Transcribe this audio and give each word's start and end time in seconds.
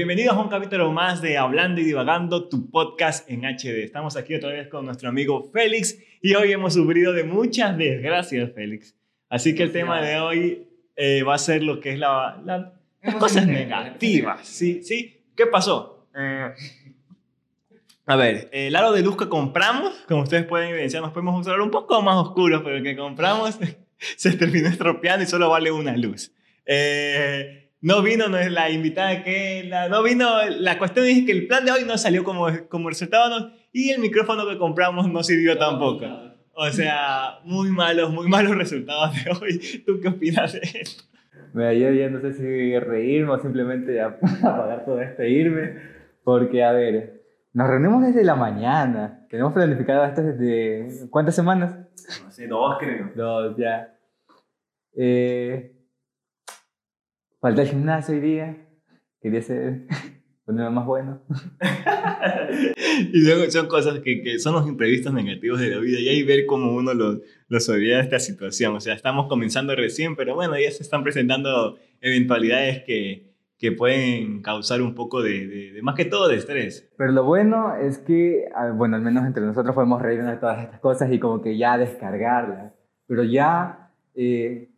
bienvenidos 0.00 0.34
a 0.34 0.40
un 0.40 0.48
capítulo 0.48 0.90
más 0.92 1.20
de 1.20 1.36
Hablando 1.36 1.78
y 1.80 1.84
Divagando, 1.84 2.48
tu 2.48 2.70
podcast 2.70 3.28
en 3.30 3.44
HD. 3.44 3.84
Estamos 3.84 4.16
aquí 4.16 4.34
otra 4.34 4.48
vez 4.48 4.66
con 4.68 4.86
nuestro 4.86 5.10
amigo 5.10 5.50
Félix 5.52 5.98
y 6.22 6.34
hoy 6.34 6.52
hemos 6.52 6.72
sufrido 6.72 7.12
de 7.12 7.24
muchas 7.24 7.76
desgracias, 7.76 8.50
Félix. 8.54 8.94
Así 9.28 9.54
que 9.54 9.62
el 9.62 9.72
tema 9.72 10.00
de 10.00 10.18
hoy 10.18 10.68
eh, 10.96 11.22
va 11.22 11.34
a 11.34 11.38
ser 11.38 11.62
lo 11.62 11.80
que 11.80 11.92
es 11.92 11.98
la, 11.98 12.40
la- 12.46 12.72
las 13.02 13.14
cosas 13.16 13.46
negativas. 13.46 14.46
¿sí? 14.46 14.82
¿Sí? 14.82 15.22
¿Qué 15.36 15.46
pasó? 15.46 16.06
Eh, 16.16 16.48
a 18.06 18.16
ver, 18.16 18.48
el 18.52 18.74
aro 18.76 18.92
de 18.92 19.02
luz 19.02 19.18
que 19.18 19.28
compramos, 19.28 19.92
como 20.08 20.22
ustedes 20.22 20.46
pueden 20.46 20.70
evidenciar, 20.70 21.02
nos 21.02 21.12
podemos 21.12 21.38
usar 21.38 21.60
un 21.60 21.70
poco 21.70 22.00
más 22.00 22.16
oscuro, 22.16 22.64
pero 22.64 22.76
el 22.78 22.82
que 22.82 22.96
compramos 22.96 23.58
se 24.16 24.32
terminó 24.32 24.68
estropeando 24.68 25.24
y 25.24 25.26
solo 25.26 25.50
vale 25.50 25.70
una 25.70 25.94
luz. 25.94 26.32
Eh, 26.64 27.69
no 27.82 28.02
vino 28.02 28.28
no 28.28 28.36
es 28.38 28.50
la 28.50 28.70
invitada 28.70 29.22
que 29.24 29.64
la, 29.64 29.88
no 29.88 30.02
vino 30.02 30.28
la 30.58 30.78
cuestión 30.78 31.06
es 31.06 31.24
que 31.24 31.32
el 31.32 31.46
plan 31.46 31.64
de 31.64 31.72
hoy 31.72 31.84
no 31.86 31.96
salió 31.98 32.24
como, 32.24 32.46
como 32.68 32.88
resultado 32.88 33.28
no- 33.40 33.52
y 33.72 33.90
el 33.90 34.00
micrófono 34.00 34.46
que 34.48 34.58
compramos 34.58 35.08
no 35.10 35.22
sirvió 35.22 35.56
tampoco 35.58 36.04
o 36.52 36.70
sea 36.70 37.38
muy 37.44 37.70
malos 37.70 38.10
muy 38.12 38.28
malos 38.28 38.56
resultados 38.56 39.12
de 39.24 39.30
hoy 39.30 39.82
¿tú 39.86 39.98
qué 40.00 40.08
opinas 40.08 40.52
de 40.52 40.60
esto? 40.62 41.04
Mira, 41.52 41.72
yo 41.74 41.90
ya 41.90 42.08
no 42.10 42.20
sé 42.20 42.32
si 42.34 42.78
reírme 42.78 43.32
o 43.32 43.38
simplemente 43.40 44.00
ap- 44.00 44.22
apagar 44.44 44.84
todo 44.84 45.00
esto 45.00 45.22
e 45.22 45.30
irme. 45.30 45.80
Porque, 46.22 46.62
a 46.62 46.70
ver, 46.70 47.22
nos 47.52 47.66
reunimos 47.66 48.02
desde 48.04 48.22
la 48.22 48.36
mañana. 48.36 49.26
Tenemos 49.28 49.52
planificado 49.52 50.04
esto 50.04 50.22
desde. 50.22 51.08
¿Cuántas 51.08 51.34
semanas? 51.34 51.74
no 52.24 52.30
sé 52.30 52.46
dos 52.46 52.76
creo 52.78 53.10
Dos, 53.16 53.56
ya. 53.56 53.92
Eh, 54.96 55.72
falta 57.40 57.62
el 57.62 57.68
gimnasio 57.68 58.14
hoy 58.14 58.20
día. 58.20 58.56
Quería 59.20 59.42
ser. 59.42 59.86
ponerme 60.44 60.70
más 60.70 60.86
bueno. 60.86 61.22
y 63.12 63.24
luego 63.24 63.48
son 63.50 63.66
cosas 63.68 64.00
que, 64.00 64.22
que 64.22 64.38
son 64.38 64.54
los 64.54 64.66
imprevistos 64.66 65.12
negativos 65.12 65.60
de 65.60 65.68
la 65.70 65.78
vida 65.78 66.00
y 66.00 66.08
ahí 66.08 66.22
ver 66.24 66.46
cómo 66.46 66.74
uno 66.74 66.92
los 66.94 67.20
lo 67.48 67.60
sobrelleva 67.60 67.98
de 67.98 68.04
esta 68.04 68.18
situación. 68.18 68.74
O 68.74 68.80
sea, 68.80 68.94
estamos 68.94 69.26
comenzando 69.28 69.74
recién, 69.76 70.16
pero 70.16 70.34
bueno, 70.34 70.54
ya 70.58 70.70
se 70.70 70.82
están 70.82 71.02
presentando 71.02 71.78
eventualidades 72.00 72.82
que, 72.84 73.32
que 73.58 73.72
pueden 73.72 74.42
causar 74.42 74.82
un 74.82 74.94
poco 74.94 75.22
de, 75.22 75.46
de- 75.46 75.72
de- 75.72 75.82
más 75.82 75.94
que 75.94 76.04
todo, 76.04 76.28
de 76.28 76.36
estrés. 76.36 76.88
Pero 76.96 77.12
lo 77.12 77.24
bueno 77.24 77.76
es 77.76 77.98
que, 77.98 78.44
ah, 78.54 78.72
bueno, 78.74 78.96
al 78.96 79.02
menos 79.02 79.24
entre 79.26 79.44
nosotros 79.44 79.74
podemos 79.74 80.00
reírnos 80.02 80.30
de 80.32 80.36
todas 80.38 80.62
estas 80.64 80.80
cosas 80.80 81.12
y 81.12 81.18
como 81.18 81.42
que 81.42 81.56
ya 81.58 81.76
descargarlas. 81.78 82.72
Pero 83.06 83.24
ya, 83.24 83.90
eh, 84.14 84.70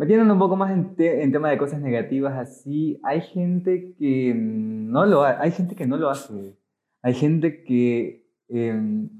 metiéndonos 0.00 0.34
un 0.34 0.38
poco 0.40 0.56
más 0.56 0.70
en, 0.72 0.96
te- 0.96 1.22
en 1.22 1.30
tema 1.32 1.50
de 1.50 1.58
cosas 1.58 1.80
negativas 1.80 2.34
así, 2.38 2.98
hay 3.04 3.20
gente 3.20 3.94
que 3.98 4.34
no 4.34 5.04
lo 5.06 5.22
ha- 5.22 5.40
hay 5.40 5.52
gente 5.52 5.76
que 5.76 5.86
no 5.86 5.96
lo 5.96 6.10
hace. 6.10 6.56
Hay 7.02 7.14
gente 7.14 7.62
que 7.64 8.26
em, 8.48 9.10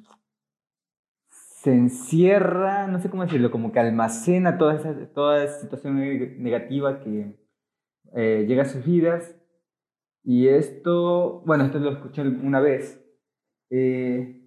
se 1.28 1.72
encierra, 1.72 2.86
no 2.86 2.98
sé 3.00 3.10
cómo 3.10 3.24
decirlo, 3.24 3.50
como 3.50 3.72
que 3.72 3.78
almacena 3.80 4.56
toda 4.58 4.74
esa, 4.76 4.94
toda 5.12 5.44
esa 5.44 5.60
situación 5.60 5.98
neg- 5.98 6.36
negativa 6.38 7.00
que 7.00 7.36
eh, 8.14 8.44
llega 8.48 8.62
a 8.62 8.66
sus 8.66 8.84
vidas. 8.84 9.36
Y 10.24 10.48
esto, 10.48 11.42
bueno, 11.46 11.64
esto 11.64 11.78
lo 11.78 11.90
escuché 11.92 12.22
una 12.22 12.60
vez. 12.60 13.02
Eh, 13.70 14.42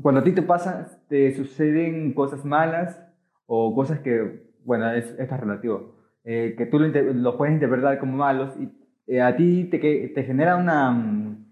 cuando 0.00 0.20
a 0.20 0.24
ti 0.24 0.32
te 0.32 0.42
pasa, 0.42 1.02
te 1.08 1.34
suceden 1.34 2.12
cosas 2.14 2.44
malas 2.44 3.00
o 3.46 3.74
cosas 3.74 4.00
que, 4.00 4.45
bueno, 4.66 4.90
es, 4.92 5.06
esto 5.18 5.34
es 5.34 5.40
relativo, 5.40 5.94
eh, 6.24 6.54
que 6.58 6.66
tú 6.66 6.78
lo, 6.78 6.88
lo 6.88 7.36
puedes 7.38 7.54
interpretar 7.54 7.98
como 7.98 8.16
malos 8.16 8.54
y 8.58 8.68
eh, 9.06 9.22
a 9.22 9.36
ti 9.36 9.64
te, 9.64 9.78
te 9.78 10.24
genera 10.24 10.56
una, 10.56 10.90
mm, 10.90 11.46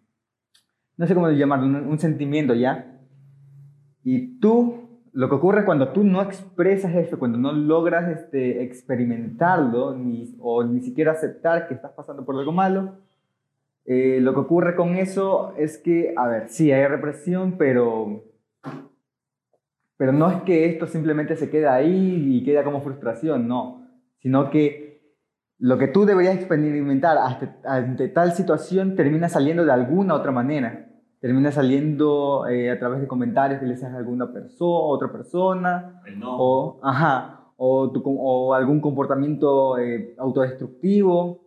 no 0.97 1.07
sé 1.07 1.15
cómo 1.15 1.31
llamarlo, 1.31 1.67
un, 1.67 1.99
sentimiento 1.99 2.55
ya. 2.55 3.01
Y 4.03 4.41
tú, 4.41 5.03
lo 5.13 5.29
que 5.29 5.37
ocurre 5.37 5.65
cuando 5.65 5.93
tú 5.93 6.03
no 6.03 6.21
expresas 6.21 6.95
eso, 6.97 7.19
cuando 7.19 7.39
no 7.39 7.53
logras 7.53 8.09
este, 8.11 8.65
experimentarlo 8.65 9.97
ni, 9.97 10.37
o 10.41 10.65
ni 10.65 10.81
siquiera 10.81 11.13
aceptar 11.13 11.69
que 11.69 11.75
estás 11.75 11.93
pasando 11.93 12.25
por 12.25 12.37
algo 12.37 12.53
malo, 12.53 12.99
eh, 13.85 14.19
lo 14.21 14.35
que 14.35 14.41
ocurre 14.41 14.75
con 14.75 14.97
eso 14.97 15.55
es 15.57 15.79
que, 15.79 16.15
a 16.17 16.27
ver, 16.27 16.49
sí, 16.49 16.73
hay 16.73 16.87
represión, 16.87 17.57
pero, 17.57 18.25
pero 19.97 20.13
no 20.13 20.31
es 20.31 20.43
que 20.43 20.67
esto 20.67 20.87
simplemente 20.87 21.37
se 21.37 21.51
queda 21.51 21.75
ahí 21.75 22.37
y 22.39 22.45
queda 22.45 22.65
como 22.65 22.81
frustración, 22.83 23.47
no, 23.49 23.87
sino 24.19 24.51
que 24.51 24.85
lo 25.59 25.79
que 25.79 25.89
tú 25.89 26.05
deberías 26.05 26.35
experimentar 26.37 27.17
hasta- 27.19 27.57
ante 27.65 28.09
tal 28.09 28.33
situación 28.33 28.97
termina 28.97 29.29
saliendo 29.29 29.65
de 29.65 29.73
alguna 29.73 30.15
otra 30.15 30.33
manera. 30.33 30.91
Termina 31.21 31.53
saliendo 31.53 32.47
eh, 32.49 32.71
a 32.71 32.79
través 32.79 33.01
de 33.01 33.07
comentarios 33.07 33.61
que 33.61 33.67
le 33.67 33.75
haces 33.75 33.89
a 33.89 33.97
alguna 33.97 34.31
persona, 34.33 34.69
otra 34.69 35.11
persona, 35.11 36.01
o, 36.39 36.81
ajá, 36.83 37.53
o, 37.57 37.91
tu 37.93 38.03
com- 38.03 38.19
o 38.19 38.53
algún 38.53 38.81
comportamiento 38.81 39.79
eh, 39.79 40.15
autodestructivo, 40.19 41.41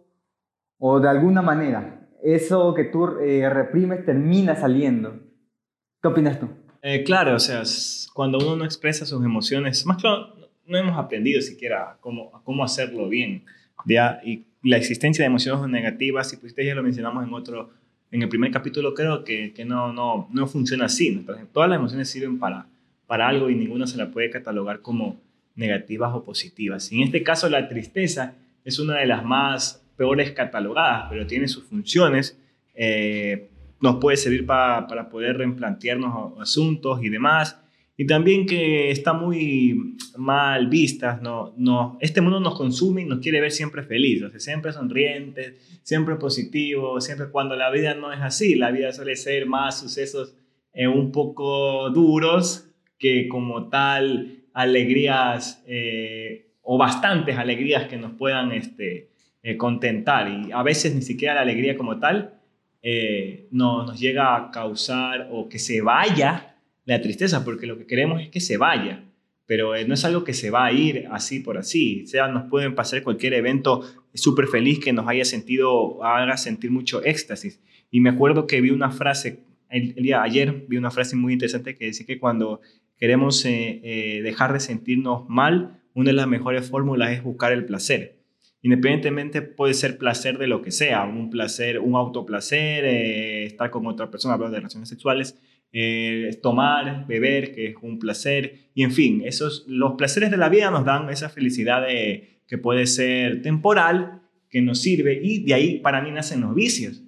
o 0.79 0.99
de 0.99 1.09
alguna 1.09 1.41
manera. 1.43 2.07
Eso 2.23 2.73
que 2.73 2.85
tú 2.85 3.19
eh, 3.19 3.47
reprimes 3.49 4.03
termina 4.05 4.55
saliendo. 4.55 5.13
¿Qué 6.01 6.07
opinas 6.07 6.39
tú? 6.39 6.47
Eh, 6.89 7.03
claro, 7.03 7.35
o 7.35 7.39
sea, 7.39 7.63
cuando 8.13 8.37
uno 8.37 8.55
no 8.55 8.63
expresa 8.63 9.05
sus 9.05 9.21
emociones, 9.21 9.85
más 9.85 9.97
claro, 9.97 10.33
no 10.65 10.77
hemos 10.77 10.97
aprendido 10.97 11.41
siquiera 11.41 11.97
cómo, 11.99 12.31
cómo 12.45 12.63
hacerlo 12.63 13.09
bien. 13.09 13.43
¿ya? 13.85 14.21
Y 14.23 14.45
la 14.63 14.77
existencia 14.77 15.23
de 15.23 15.27
emociones 15.27 15.69
negativas, 15.69 16.31
y 16.31 16.37
pues 16.37 16.55
ya 16.55 16.73
lo 16.73 16.83
mencionamos 16.83 17.27
en 17.27 17.33
otro, 17.33 17.71
en 18.09 18.21
el 18.21 18.29
primer 18.29 18.51
capítulo, 18.51 18.93
creo 18.93 19.25
que, 19.25 19.51
que 19.51 19.65
no, 19.65 19.91
no, 19.91 20.29
no 20.31 20.47
funciona 20.47 20.85
así. 20.85 21.25
Todas 21.51 21.69
las 21.69 21.77
emociones 21.77 22.09
sirven 22.09 22.39
para, 22.39 22.67
para 23.05 23.27
algo 23.27 23.49
y 23.49 23.55
ninguna 23.55 23.85
se 23.85 23.97
la 23.97 24.09
puede 24.09 24.29
catalogar 24.29 24.79
como 24.81 25.19
negativas 25.55 26.13
o 26.13 26.23
positivas. 26.23 26.89
Y 26.93 27.01
en 27.01 27.07
este 27.07 27.21
caso, 27.21 27.49
la 27.49 27.67
tristeza 27.67 28.35
es 28.63 28.79
una 28.79 28.95
de 28.95 29.07
las 29.07 29.25
más 29.25 29.83
peores 29.97 30.31
catalogadas, 30.31 31.07
pero 31.09 31.27
tiene 31.27 31.49
sus 31.49 31.65
funciones. 31.65 32.39
eh, 32.75 33.49
nos 33.81 33.97
puede 33.97 34.17
servir 34.17 34.45
pa- 34.45 34.87
para 34.87 35.09
poder 35.09 35.37
replantearnos 35.37 36.39
asuntos 36.39 37.03
y 37.03 37.09
demás. 37.09 37.59
Y 37.99 38.05
también 38.05 38.45
que 38.45 38.91
está 38.91 39.13
muy 39.13 39.97
mal 40.17 40.67
vistas, 40.67 41.19
no, 41.21 41.53
no, 41.57 41.97
este 41.99 42.21
mundo 42.21 42.39
nos 42.39 42.55
consume 42.55 43.01
y 43.01 43.05
nos 43.05 43.19
quiere 43.19 43.41
ver 43.41 43.51
siempre 43.51 43.81
felices, 43.81 44.27
o 44.27 44.29
sea, 44.29 44.39
siempre 44.39 44.71
sonrientes, 44.71 45.79
siempre 45.81 46.15
positivos, 46.15 47.03
siempre 47.05 47.29
cuando 47.31 47.55
la 47.55 47.71
vida 47.71 47.95
no 47.95 48.13
es 48.13 48.19
así, 48.21 48.53
la 48.53 48.69
vida 48.69 48.91
suele 48.93 49.15
ser 49.15 49.47
más 49.47 49.79
sucesos 49.79 50.35
eh, 50.73 50.87
un 50.87 51.11
poco 51.11 51.89
duros 51.89 52.69
que 52.99 53.27
como 53.27 53.67
tal 53.69 54.43
alegrías 54.53 55.63
eh, 55.67 56.51
o 56.61 56.77
bastantes 56.77 57.35
alegrías 57.37 57.87
que 57.87 57.97
nos 57.97 58.11
puedan 58.13 58.51
este, 58.51 59.09
eh, 59.41 59.57
contentar. 59.57 60.29
Y 60.29 60.51
a 60.51 60.61
veces 60.61 60.93
ni 60.93 61.01
siquiera 61.01 61.33
la 61.33 61.41
alegría 61.41 61.75
como 61.77 61.99
tal 61.99 62.33
eh, 62.89 63.49
no, 63.51 63.85
nos 63.85 63.99
llega 63.99 64.33
a 64.37 64.49
causar 64.49 65.27
o 65.29 65.49
que 65.49 65.59
se 65.59 65.81
vaya 65.81 66.55
la 66.85 67.01
tristeza, 67.01 67.43
porque 67.43 67.67
lo 67.67 67.77
que 67.77 67.85
queremos 67.85 68.21
es 68.21 68.29
que 68.29 68.39
se 68.39 68.55
vaya, 68.55 69.03
pero 69.45 69.75
eh, 69.75 69.85
no 69.85 69.93
es 69.93 70.05
algo 70.05 70.23
que 70.23 70.33
se 70.33 70.51
va 70.51 70.67
a 70.67 70.71
ir 70.71 71.05
así 71.11 71.41
por 71.41 71.57
así. 71.57 72.03
O 72.05 72.07
sea, 72.07 72.29
nos 72.29 72.49
pueden 72.49 72.75
pasar 72.75 73.03
cualquier 73.03 73.33
evento 73.33 73.81
súper 74.13 74.47
feliz 74.47 74.79
que 74.79 74.93
nos 74.93 75.05
haya 75.05 75.25
sentido, 75.25 76.01
haga 76.01 76.37
sentir 76.37 76.71
mucho 76.71 77.03
éxtasis. 77.03 77.59
Y 77.91 77.99
me 77.99 78.09
acuerdo 78.09 78.47
que 78.47 78.61
vi 78.61 78.69
una 78.69 78.89
frase, 78.89 79.41
el, 79.69 79.93
día 79.95 80.23
ayer 80.23 80.63
vi 80.69 80.77
una 80.77 80.89
frase 80.89 81.17
muy 81.17 81.33
interesante 81.33 81.75
que 81.75 81.87
decía 81.87 82.05
que 82.05 82.19
cuando 82.19 82.61
queremos 82.97 83.43
eh, 83.43 84.21
dejar 84.23 84.53
de 84.53 84.61
sentirnos 84.61 85.27
mal, 85.27 85.81
una 85.93 86.11
de 86.11 86.15
las 86.15 86.27
mejores 86.29 86.69
fórmulas 86.69 87.11
es 87.11 87.21
buscar 87.21 87.51
el 87.51 87.65
placer. 87.65 88.16
Independientemente 88.61 89.41
puede 89.41 89.73
ser 89.73 89.97
placer 89.97 90.37
de 90.37 90.47
lo 90.47 90.61
que 90.61 90.71
sea, 90.71 91.05
un 91.05 91.29
placer, 91.29 91.79
un 91.79 91.95
autoplacer, 91.95 92.85
eh, 92.85 93.43
estar 93.45 93.69
con 93.69 93.85
otra 93.85 94.09
persona, 94.09 94.33
hablar 94.33 94.49
de 94.51 94.57
relaciones 94.57 94.89
sexuales, 94.89 95.37
eh, 95.71 96.31
tomar, 96.41 97.05
beber, 97.07 97.53
que 97.53 97.67
es 97.67 97.75
un 97.81 97.99
placer, 97.99 98.69
y 98.73 98.83
en 98.83 98.91
fin, 98.91 99.21
esos, 99.25 99.65
los 99.67 99.93
placeres 99.93 100.31
de 100.31 100.37
la 100.37 100.49
vida 100.49 100.71
nos 100.71 100.85
dan 100.85 101.09
esa 101.09 101.29
felicidad 101.29 101.85
de- 101.85 102.41
que 102.47 102.57
puede 102.57 102.87
ser 102.87 103.41
temporal, 103.41 104.21
que 104.49 104.61
nos 104.61 104.81
sirve, 104.81 105.19
y 105.21 105.43
de 105.43 105.53
ahí 105.53 105.79
para 105.79 106.01
mí 106.01 106.09
nacen 106.11 106.41
los 106.41 106.55
vicios, 106.55 107.03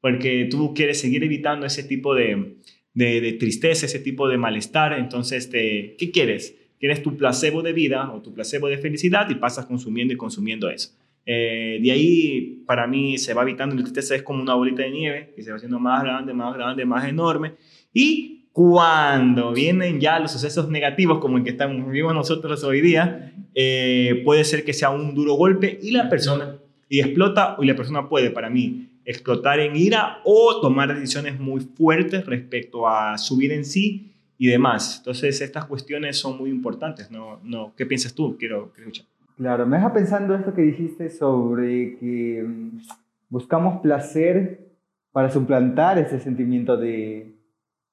porque 0.00 0.46
tú 0.50 0.74
quieres 0.74 1.00
seguir 1.00 1.24
evitando 1.24 1.64
ese 1.66 1.82
tipo 1.82 2.14
de, 2.14 2.58
de, 2.94 3.20
de 3.20 3.32
tristeza, 3.32 3.86
ese 3.86 3.98
tipo 3.98 4.28
de 4.28 4.36
malestar, 4.36 4.92
entonces, 4.98 5.48
te, 5.50 5.96
¿qué 5.98 6.10
quieres? 6.10 6.54
Quieres 6.82 7.00
tu 7.00 7.16
placebo 7.16 7.62
de 7.62 7.72
vida 7.72 8.10
o 8.12 8.20
tu 8.20 8.34
placebo 8.34 8.66
de 8.66 8.76
felicidad 8.76 9.30
y 9.30 9.36
pasas 9.36 9.66
consumiendo 9.66 10.12
y 10.12 10.16
consumiendo 10.16 10.68
eso. 10.68 10.90
Eh, 11.24 11.78
de 11.80 11.92
ahí, 11.92 12.64
para 12.66 12.88
mí, 12.88 13.18
se 13.18 13.34
va 13.34 13.42
evitando 13.42 13.76
la 13.76 13.82
tristeza, 13.82 14.16
es 14.16 14.24
como 14.24 14.42
una 14.42 14.54
bolita 14.54 14.82
de 14.82 14.90
nieve 14.90 15.32
que 15.36 15.44
se 15.44 15.50
va 15.50 15.58
haciendo 15.58 15.78
más 15.78 16.02
grande, 16.02 16.34
más 16.34 16.52
grande, 16.52 16.84
más 16.84 17.08
enorme. 17.08 17.52
Y 17.94 18.48
cuando 18.50 19.52
vienen 19.52 20.00
ya 20.00 20.18
los 20.18 20.32
sucesos 20.32 20.70
negativos, 20.70 21.20
como 21.20 21.38
el 21.38 21.44
que 21.44 21.50
estamos 21.50 21.86
vivimos 21.86 22.16
nosotros 22.16 22.64
hoy 22.64 22.80
día, 22.80 23.32
eh, 23.54 24.20
puede 24.24 24.42
ser 24.42 24.64
que 24.64 24.72
sea 24.72 24.90
un 24.90 25.14
duro 25.14 25.34
golpe 25.34 25.78
y 25.80 25.92
la 25.92 26.08
persona, 26.10 26.58
y 26.88 26.98
explota, 26.98 27.58
y 27.60 27.66
la 27.66 27.76
persona 27.76 28.08
puede, 28.08 28.30
para 28.30 28.50
mí, 28.50 28.88
explotar 29.04 29.60
en 29.60 29.76
ira 29.76 30.18
o 30.24 30.60
tomar 30.60 30.92
decisiones 30.92 31.38
muy 31.38 31.60
fuertes 31.60 32.26
respecto 32.26 32.88
a 32.88 33.18
su 33.18 33.36
vida 33.36 33.54
en 33.54 33.64
sí 33.64 34.11
y 34.42 34.48
demás. 34.48 34.96
Entonces, 34.98 35.40
estas 35.40 35.66
cuestiones 35.66 36.18
son 36.18 36.36
muy 36.36 36.50
importantes, 36.50 37.12
¿no? 37.12 37.38
no 37.44 37.72
¿Qué 37.76 37.86
piensas 37.86 38.12
tú? 38.12 38.36
Quiero, 38.36 38.72
quiero 38.72 38.90
escuchar. 38.90 39.06
Claro, 39.36 39.66
me 39.66 39.76
deja 39.76 39.92
pensando 39.92 40.34
esto 40.34 40.52
que 40.52 40.62
dijiste 40.62 41.10
sobre 41.10 41.96
que 41.96 42.44
mm, 42.44 42.80
buscamos 43.28 43.80
placer 43.82 44.72
para 45.12 45.30
suplantar 45.30 45.96
ese 45.98 46.18
sentimiento 46.18 46.76
de, 46.76 47.36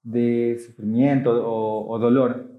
de 0.01 0.57
sufrimiento 0.65 1.33
o, 1.47 1.87
o, 1.87 1.99
dolor. 1.99 2.49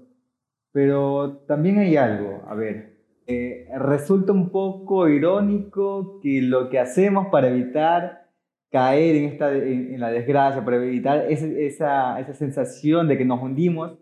Pero 0.71 1.43
también 1.45 1.77
hay 1.79 1.97
algo, 1.97 2.45
a 2.47 2.55
ver, 2.55 2.95
eh, 3.27 3.67
resulta 3.77 4.31
un 4.31 4.51
poco 4.51 5.09
irónico 5.09 6.21
que 6.21 6.41
lo 6.41 6.69
que 6.69 6.79
hacemos 6.79 7.27
para 7.27 7.49
evitar 7.49 8.20
caer 8.71 9.15
en, 9.15 9.25
esta, 9.25 9.53
en, 9.53 9.99
la 9.99 10.09
desgracia, 10.09 10.63
para 10.63 10.77
evitar 10.77 11.29
esa, 11.29 12.19
esa 12.19 12.33
sensación 12.33 13.07
de 13.07 13.17
que 13.17 13.25
nos 13.25 13.41
hundimos, 13.41 13.99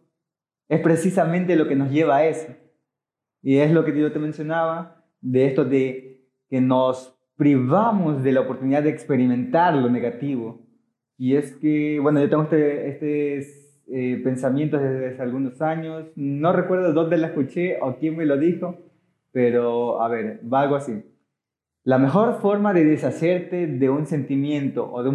es 0.69 0.79
precisamente 0.81 1.55
lo 1.55 1.67
que 1.67 1.75
nos 1.75 1.91
lleva 1.91 2.17
a 2.17 2.25
eso. 2.25 2.47
Y 3.41 3.57
es 3.57 3.71
lo 3.71 3.83
que 3.83 3.97
yo 3.97 4.11
te 4.11 4.19
mencionaba, 4.19 5.03
de 5.21 5.47
esto 5.47 5.65
de 5.65 6.27
que 6.49 6.61
nos 6.61 7.19
privamos 7.35 8.23
de 8.23 8.31
la 8.33 8.41
oportunidad 8.41 8.83
de 8.83 8.89
experimentar 8.89 9.73
lo 9.73 9.89
negativo. 9.89 10.61
Y 11.17 11.35
es 11.35 11.51
que, 11.53 11.99
bueno, 11.99 12.21
yo 12.21 12.29
tengo 12.29 12.43
este, 12.43 12.89
este 12.89 13.37
eh, 13.91 14.21
pensamiento 14.23 14.77
desde 14.77 15.07
hace 15.07 15.21
algunos 15.21 15.61
años, 15.61 16.05
no 16.15 16.53
recuerdo 16.53 16.93
dónde 16.93 17.17
la 17.17 17.27
escuché 17.27 17.77
o 17.81 17.95
quién 17.97 18.15
me 18.15 18.25
lo 18.25 18.37
dijo, 18.37 18.77
pero 19.31 20.01
a 20.01 20.07
ver, 20.09 20.41
va 20.51 20.61
algo 20.61 20.75
así. 20.75 21.03
La 21.89 21.97
mejor 21.97 22.35
forma 22.35 22.71
de 22.71 22.85
deshacerte 22.85 23.65
de 23.65 23.89
un 23.89 24.05
sentimiento 24.05 24.93
o 24.93 25.01
de 25.01 25.09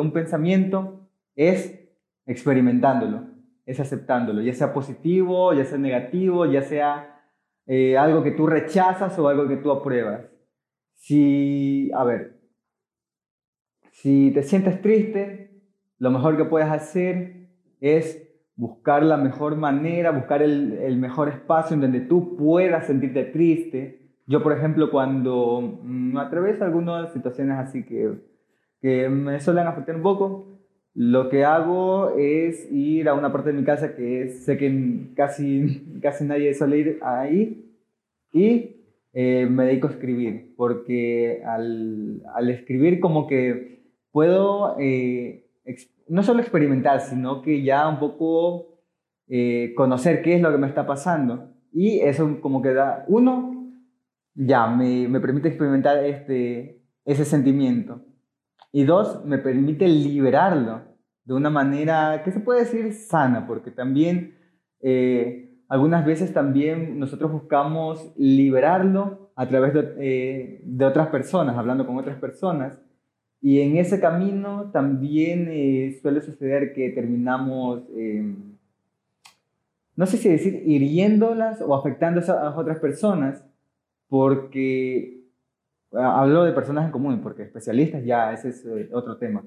un, 0.00 0.10
pensamiento 0.10 1.08
es 1.36 1.88
experimentándolo, 2.26 3.28
es 3.64 3.78
aceptándolo, 3.78 4.42
ya 4.42 4.52
sea 4.54 4.74
positivo, 4.74 5.54
ya 5.54 5.64
sea 5.64 5.78
negativo, 5.78 6.46
ya 6.46 6.62
sea 6.62 7.22
eh, 7.68 7.96
algo 7.96 8.24
que 8.24 8.32
tú 8.32 8.48
rechazas 8.48 9.16
o 9.20 9.28
algo 9.28 9.46
que 9.46 9.58
tú 9.58 9.70
apruebas. 9.70 10.22
Si, 10.94 11.92
a 11.94 12.02
ver, 12.02 12.40
si 13.92 14.32
te 14.32 14.42
sientes 14.42 14.82
triste, 14.82 15.62
lo 15.98 16.10
mejor 16.10 16.36
que 16.36 16.44
puedes 16.44 16.70
hacer 16.70 17.50
es 17.80 18.20
buscar 18.56 19.04
la 19.04 19.16
mejor 19.16 19.54
manera, 19.54 20.10
buscar 20.10 20.42
el 20.42 20.96
mejor 20.96 21.28
espacio 21.28 21.74
en 21.74 21.82
donde 21.82 22.00
tú 22.00 22.36
puedas 22.36 22.88
sentirte 22.88 23.26
triste. 23.26 24.03
Yo, 24.26 24.42
por 24.42 24.52
ejemplo, 24.52 24.90
cuando 24.90 25.78
me 25.82 26.20
atravieso 26.20 26.64
algunas 26.64 27.12
situaciones 27.12 27.58
así 27.58 27.84
que, 27.84 28.12
que 28.80 29.08
me 29.08 29.40
suelen 29.40 29.66
afectar 29.66 29.96
un 29.96 30.02
poco, 30.02 30.60
lo 30.94 31.28
que 31.28 31.44
hago 31.44 32.10
es 32.16 32.70
ir 32.70 33.08
a 33.08 33.14
una 33.14 33.32
parte 33.32 33.52
de 33.52 33.58
mi 33.58 33.64
casa 33.64 33.96
que 33.96 34.28
sé 34.28 34.56
que 34.56 35.12
casi, 35.14 35.98
casi 36.02 36.24
nadie 36.24 36.54
suele 36.54 36.78
ir 36.78 36.98
ahí 37.02 37.70
y 38.32 38.76
eh, 39.12 39.46
me 39.50 39.66
dedico 39.66 39.88
a 39.88 39.90
escribir, 39.90 40.54
porque 40.56 41.42
al, 41.44 42.22
al 42.34 42.50
escribir 42.50 43.00
como 43.00 43.26
que 43.26 43.84
puedo 44.10 44.76
eh, 44.80 45.44
no 46.08 46.22
solo 46.22 46.40
experimentar, 46.40 47.00
sino 47.00 47.42
que 47.42 47.62
ya 47.62 47.88
un 47.88 47.98
poco 47.98 48.80
eh, 49.28 49.72
conocer 49.76 50.22
qué 50.22 50.34
es 50.34 50.42
lo 50.42 50.52
que 50.52 50.58
me 50.58 50.66
está 50.66 50.86
pasando. 50.86 51.50
Y 51.72 52.00
eso 52.00 52.40
como 52.40 52.62
que 52.62 52.72
da, 52.72 53.04
uno, 53.08 53.53
ya 54.34 54.66
me, 54.66 55.08
me 55.08 55.20
permite 55.20 55.48
experimentar 55.48 56.04
este, 56.04 56.82
ese 57.04 57.24
sentimiento. 57.24 58.02
Y 58.72 58.84
dos, 58.84 59.24
me 59.24 59.38
permite 59.38 59.86
liberarlo 59.86 60.82
de 61.24 61.34
una 61.34 61.50
manera 61.50 62.22
que 62.24 62.32
se 62.32 62.40
puede 62.40 62.60
decir 62.60 62.92
sana, 62.92 63.46
porque 63.46 63.70
también 63.70 64.36
eh, 64.80 65.44
algunas 65.68 66.04
veces 66.04 66.32
también 66.32 66.98
nosotros 66.98 67.32
buscamos 67.32 68.12
liberarlo 68.16 69.32
a 69.36 69.48
través 69.48 69.74
de, 69.74 69.94
eh, 69.98 70.60
de 70.64 70.84
otras 70.84 71.08
personas, 71.08 71.56
hablando 71.56 71.86
con 71.86 71.96
otras 71.96 72.18
personas. 72.18 72.78
Y 73.40 73.60
en 73.60 73.76
ese 73.76 74.00
camino 74.00 74.70
también 74.72 75.48
eh, 75.50 75.98
suele 76.00 76.20
suceder 76.20 76.72
que 76.72 76.90
terminamos, 76.90 77.82
eh, 77.96 78.34
no 79.96 80.06
sé 80.06 80.16
si 80.16 80.28
decir, 80.28 80.62
hiriéndolas 80.66 81.60
o 81.60 81.74
afectando 81.74 82.20
a 82.32 82.56
otras 82.56 82.78
personas, 82.78 83.44
porque 84.14 85.24
ah, 85.92 86.20
hablo 86.20 86.44
de 86.44 86.52
personas 86.52 86.84
en 86.84 86.92
común, 86.92 87.18
porque 87.20 87.42
especialistas 87.42 88.04
ya 88.04 88.32
ese 88.32 88.50
es 88.50 88.64
eh, 88.64 88.88
otro 88.92 89.16
tema. 89.16 89.42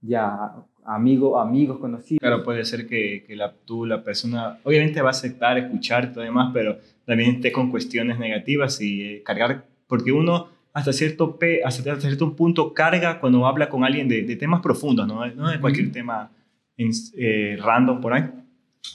Ya 0.00 0.52
amigo, 0.84 1.40
amigos 1.40 1.80
conocidos. 1.80 2.20
Claro, 2.20 2.44
puede 2.44 2.64
ser 2.64 2.86
que, 2.86 3.24
que 3.26 3.34
la, 3.34 3.52
tú, 3.52 3.84
la 3.84 4.04
persona, 4.04 4.60
obviamente 4.62 5.02
va 5.02 5.08
a 5.08 5.10
aceptar, 5.10 5.58
escuchar 5.58 6.12
todo 6.12 6.22
demás, 6.22 6.52
pero 6.54 6.76
también 7.04 7.34
esté 7.34 7.50
con 7.50 7.72
cuestiones 7.72 8.16
negativas 8.20 8.80
y 8.80 9.20
cargar, 9.24 9.64
porque 9.88 10.12
uno 10.12 10.46
hasta 10.72 10.92
cierto, 10.92 11.36
hasta 11.64 12.00
cierto 12.00 12.36
punto 12.36 12.72
carga 12.72 13.18
cuando 13.18 13.44
habla 13.48 13.68
con 13.68 13.82
alguien 13.82 14.06
de, 14.06 14.36
temas 14.36 14.60
profundos, 14.60 15.08
¿no? 15.08 15.26
no 15.26 15.50
de 15.50 15.58
cualquier 15.58 15.90
tema 15.90 16.30
eh, 16.76 17.58
random 17.60 18.00
por 18.00 18.12
ahí 18.12 18.30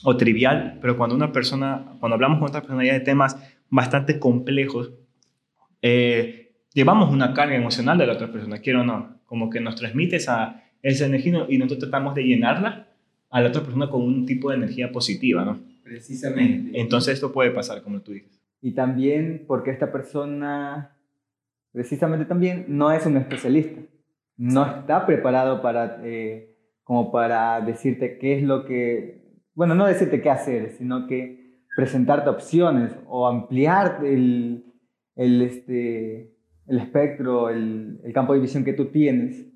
o 0.02 0.16
trivial, 0.16 0.78
pero 0.80 0.96
cuando 0.96 1.14
una 1.14 1.30
persona, 1.30 1.92
cuando 2.00 2.14
hablamos 2.14 2.38
con 2.38 2.48
otra 2.48 2.62
persona 2.62 2.86
ya 2.86 2.94
de 2.94 3.00
temas 3.00 3.36
bastante 3.68 4.18
complejos, 4.18 4.92
eh, 5.82 6.52
llevamos 6.72 7.12
una 7.12 7.34
carga 7.34 7.56
emocional 7.56 7.98
de 7.98 8.06
la 8.06 8.14
otra 8.14 8.30
persona, 8.30 8.58
quiero 8.58 8.82
o 8.82 8.84
no, 8.84 9.20
como 9.26 9.50
que 9.50 9.60
nos 9.60 9.76
transmite 9.76 10.16
esa, 10.16 10.64
esa 10.82 11.06
energía 11.06 11.46
y 11.48 11.58
nosotros 11.58 11.90
tratamos 11.90 12.14
de 12.14 12.24
llenarla 12.24 12.88
a 13.30 13.40
la 13.40 13.48
otra 13.48 13.62
persona 13.62 13.88
con 13.88 14.02
un 14.02 14.26
tipo 14.26 14.50
de 14.50 14.56
energía 14.56 14.90
positiva, 14.90 15.44
¿no? 15.44 15.60
Precisamente. 15.84 16.80
Entonces 16.80 17.14
esto 17.14 17.32
puede 17.32 17.50
pasar, 17.50 17.82
como 17.82 18.00
tú 18.00 18.12
dices. 18.12 18.40
Y 18.60 18.72
también 18.72 19.44
porque 19.46 19.70
esta 19.70 19.90
persona 19.90 20.96
precisamente 21.72 22.24
también 22.24 22.66
no 22.68 22.90
es 22.92 23.06
un 23.06 23.16
especialista. 23.16 23.80
No 24.36 24.66
está 24.66 25.06
preparado 25.06 25.62
para, 25.62 26.00
eh, 26.04 26.56
como 26.82 27.12
para 27.12 27.60
decirte 27.60 28.18
qué 28.18 28.38
es 28.38 28.42
lo 28.42 28.64
que, 28.64 29.42
bueno, 29.54 29.74
no 29.74 29.86
decirte 29.86 30.20
qué 30.20 30.30
hacer, 30.30 30.70
sino 30.70 31.06
que 31.06 31.60
presentarte 31.76 32.30
opciones 32.30 32.92
o 33.06 33.28
ampliar 33.28 34.00
el, 34.04 34.69
el, 35.20 35.42
este, 35.42 36.34
el 36.66 36.78
espectro, 36.78 37.50
el, 37.50 38.00
el 38.02 38.12
campo 38.14 38.32
de 38.32 38.40
visión 38.40 38.64
que 38.64 38.72
tú 38.72 38.86
tienes, 38.86 39.46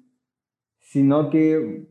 sino 0.78 1.30
que, 1.30 1.86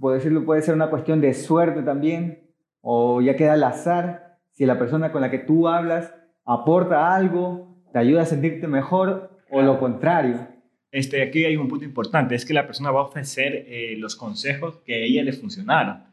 puedo 0.00 0.14
decirlo, 0.14 0.46
puede 0.46 0.62
ser 0.62 0.74
una 0.74 0.88
cuestión 0.88 1.20
de 1.20 1.34
suerte 1.34 1.82
también, 1.82 2.48
o 2.80 3.20
ya 3.20 3.36
queda 3.36 3.52
al 3.52 3.64
azar, 3.64 4.38
si 4.52 4.64
la 4.64 4.78
persona 4.78 5.12
con 5.12 5.20
la 5.20 5.30
que 5.30 5.40
tú 5.40 5.68
hablas 5.68 6.14
aporta 6.46 7.14
algo, 7.14 7.76
te 7.92 7.98
ayuda 7.98 8.22
a 8.22 8.26
sentirte 8.26 8.66
mejor 8.66 9.38
o 9.50 9.60
lo 9.60 9.78
contrario. 9.78 10.48
Este, 10.90 11.22
aquí 11.22 11.44
hay 11.44 11.56
un 11.56 11.68
punto 11.68 11.84
importante, 11.84 12.34
es 12.34 12.46
que 12.46 12.54
la 12.54 12.66
persona 12.66 12.90
va 12.90 13.00
a 13.00 13.08
ofrecer 13.08 13.66
eh, 13.68 13.94
los 13.98 14.16
consejos 14.16 14.78
que 14.86 14.94
a 14.94 14.98
ella 14.98 15.22
le 15.22 15.34
funcionaron. 15.34 16.08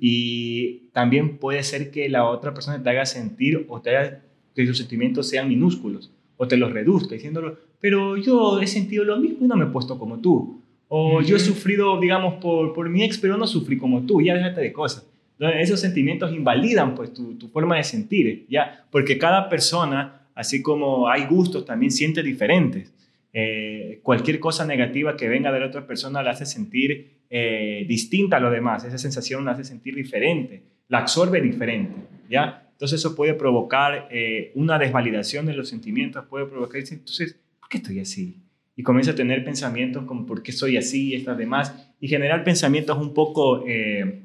Y 0.00 0.88
también 0.92 1.38
puede 1.38 1.62
ser 1.62 1.90
que 1.90 2.08
la 2.08 2.24
otra 2.24 2.52
persona 2.52 2.82
te 2.82 2.90
haga 2.90 3.06
sentir 3.06 3.66
o 3.68 3.80
te 3.80 3.96
haga 3.96 4.22
que 4.54 4.66
sus 4.66 4.78
sentimientos 4.78 5.28
sean 5.28 5.48
minúsculos 5.48 6.12
o 6.36 6.48
te 6.48 6.56
los 6.56 6.72
reduzca 6.72 7.14
diciéndolo, 7.14 7.56
pero 7.80 8.16
yo 8.16 8.60
he 8.60 8.66
sentido 8.66 9.04
lo 9.04 9.16
mismo 9.18 9.44
y 9.44 9.48
no 9.48 9.56
me 9.56 9.64
he 9.64 9.68
puesto 9.68 9.98
como 9.98 10.18
tú. 10.18 10.60
O 10.88 11.22
yo 11.22 11.36
he 11.36 11.40
sufrido, 11.40 11.98
digamos, 11.98 12.34
por, 12.34 12.74
por 12.74 12.88
mi 12.90 13.02
ex, 13.02 13.18
pero 13.18 13.36
no 13.36 13.46
sufrí 13.46 13.78
como 13.78 14.02
tú, 14.02 14.20
ya 14.20 14.34
déjate 14.34 14.60
de 14.60 14.72
cosas. 14.72 15.06
esos 15.38 15.80
sentimientos 15.80 16.32
invalidan 16.32 16.94
pues 16.94 17.14
tu, 17.14 17.34
tu 17.34 17.48
forma 17.48 17.76
de 17.76 17.84
sentir, 17.84 18.46
¿ya? 18.48 18.84
Porque 18.90 19.16
cada 19.16 19.48
persona 19.48 20.22
así 20.34 20.62
como 20.62 21.08
hay 21.08 21.26
gustos, 21.26 21.64
también 21.64 21.90
siente 21.90 22.22
diferentes. 22.22 22.92
Eh, 23.32 24.00
cualquier 24.02 24.40
cosa 24.40 24.66
negativa 24.66 25.16
que 25.16 25.28
venga 25.28 25.50
de 25.52 25.60
la 25.60 25.66
otra 25.66 25.86
persona 25.86 26.22
la 26.22 26.32
hace 26.32 26.44
sentir 26.44 27.22
eh, 27.30 27.84
distinta 27.88 28.36
a 28.36 28.40
lo 28.40 28.50
demás, 28.50 28.84
esa 28.84 28.98
sensación 28.98 29.44
la 29.44 29.52
hace 29.52 29.64
sentir 29.64 29.94
diferente, 29.94 30.62
la 30.88 30.98
absorbe 30.98 31.40
diferente, 31.40 31.94
¿ya? 32.28 32.61
Entonces 32.82 32.98
eso 32.98 33.14
puede 33.14 33.34
provocar 33.34 34.08
eh, 34.10 34.50
una 34.56 34.76
desvalidación 34.76 35.46
de 35.46 35.54
los 35.54 35.68
sentimientos, 35.68 36.24
puede 36.28 36.46
provocar, 36.46 36.80
entonces, 36.80 37.36
¿por 37.60 37.68
qué 37.68 37.76
estoy 37.76 38.00
así? 38.00 38.42
Y 38.74 38.82
comienza 38.82 39.12
a 39.12 39.14
tener 39.14 39.44
pensamientos 39.44 40.04
como, 40.04 40.26
¿por 40.26 40.42
qué 40.42 40.50
soy 40.50 40.76
así? 40.76 41.10
Y 41.10 41.14
estas 41.14 41.38
demás, 41.38 41.72
y 42.00 42.08
generar 42.08 42.42
pensamientos 42.42 42.98
un 42.98 43.14
poco 43.14 43.64
que, 43.64 44.24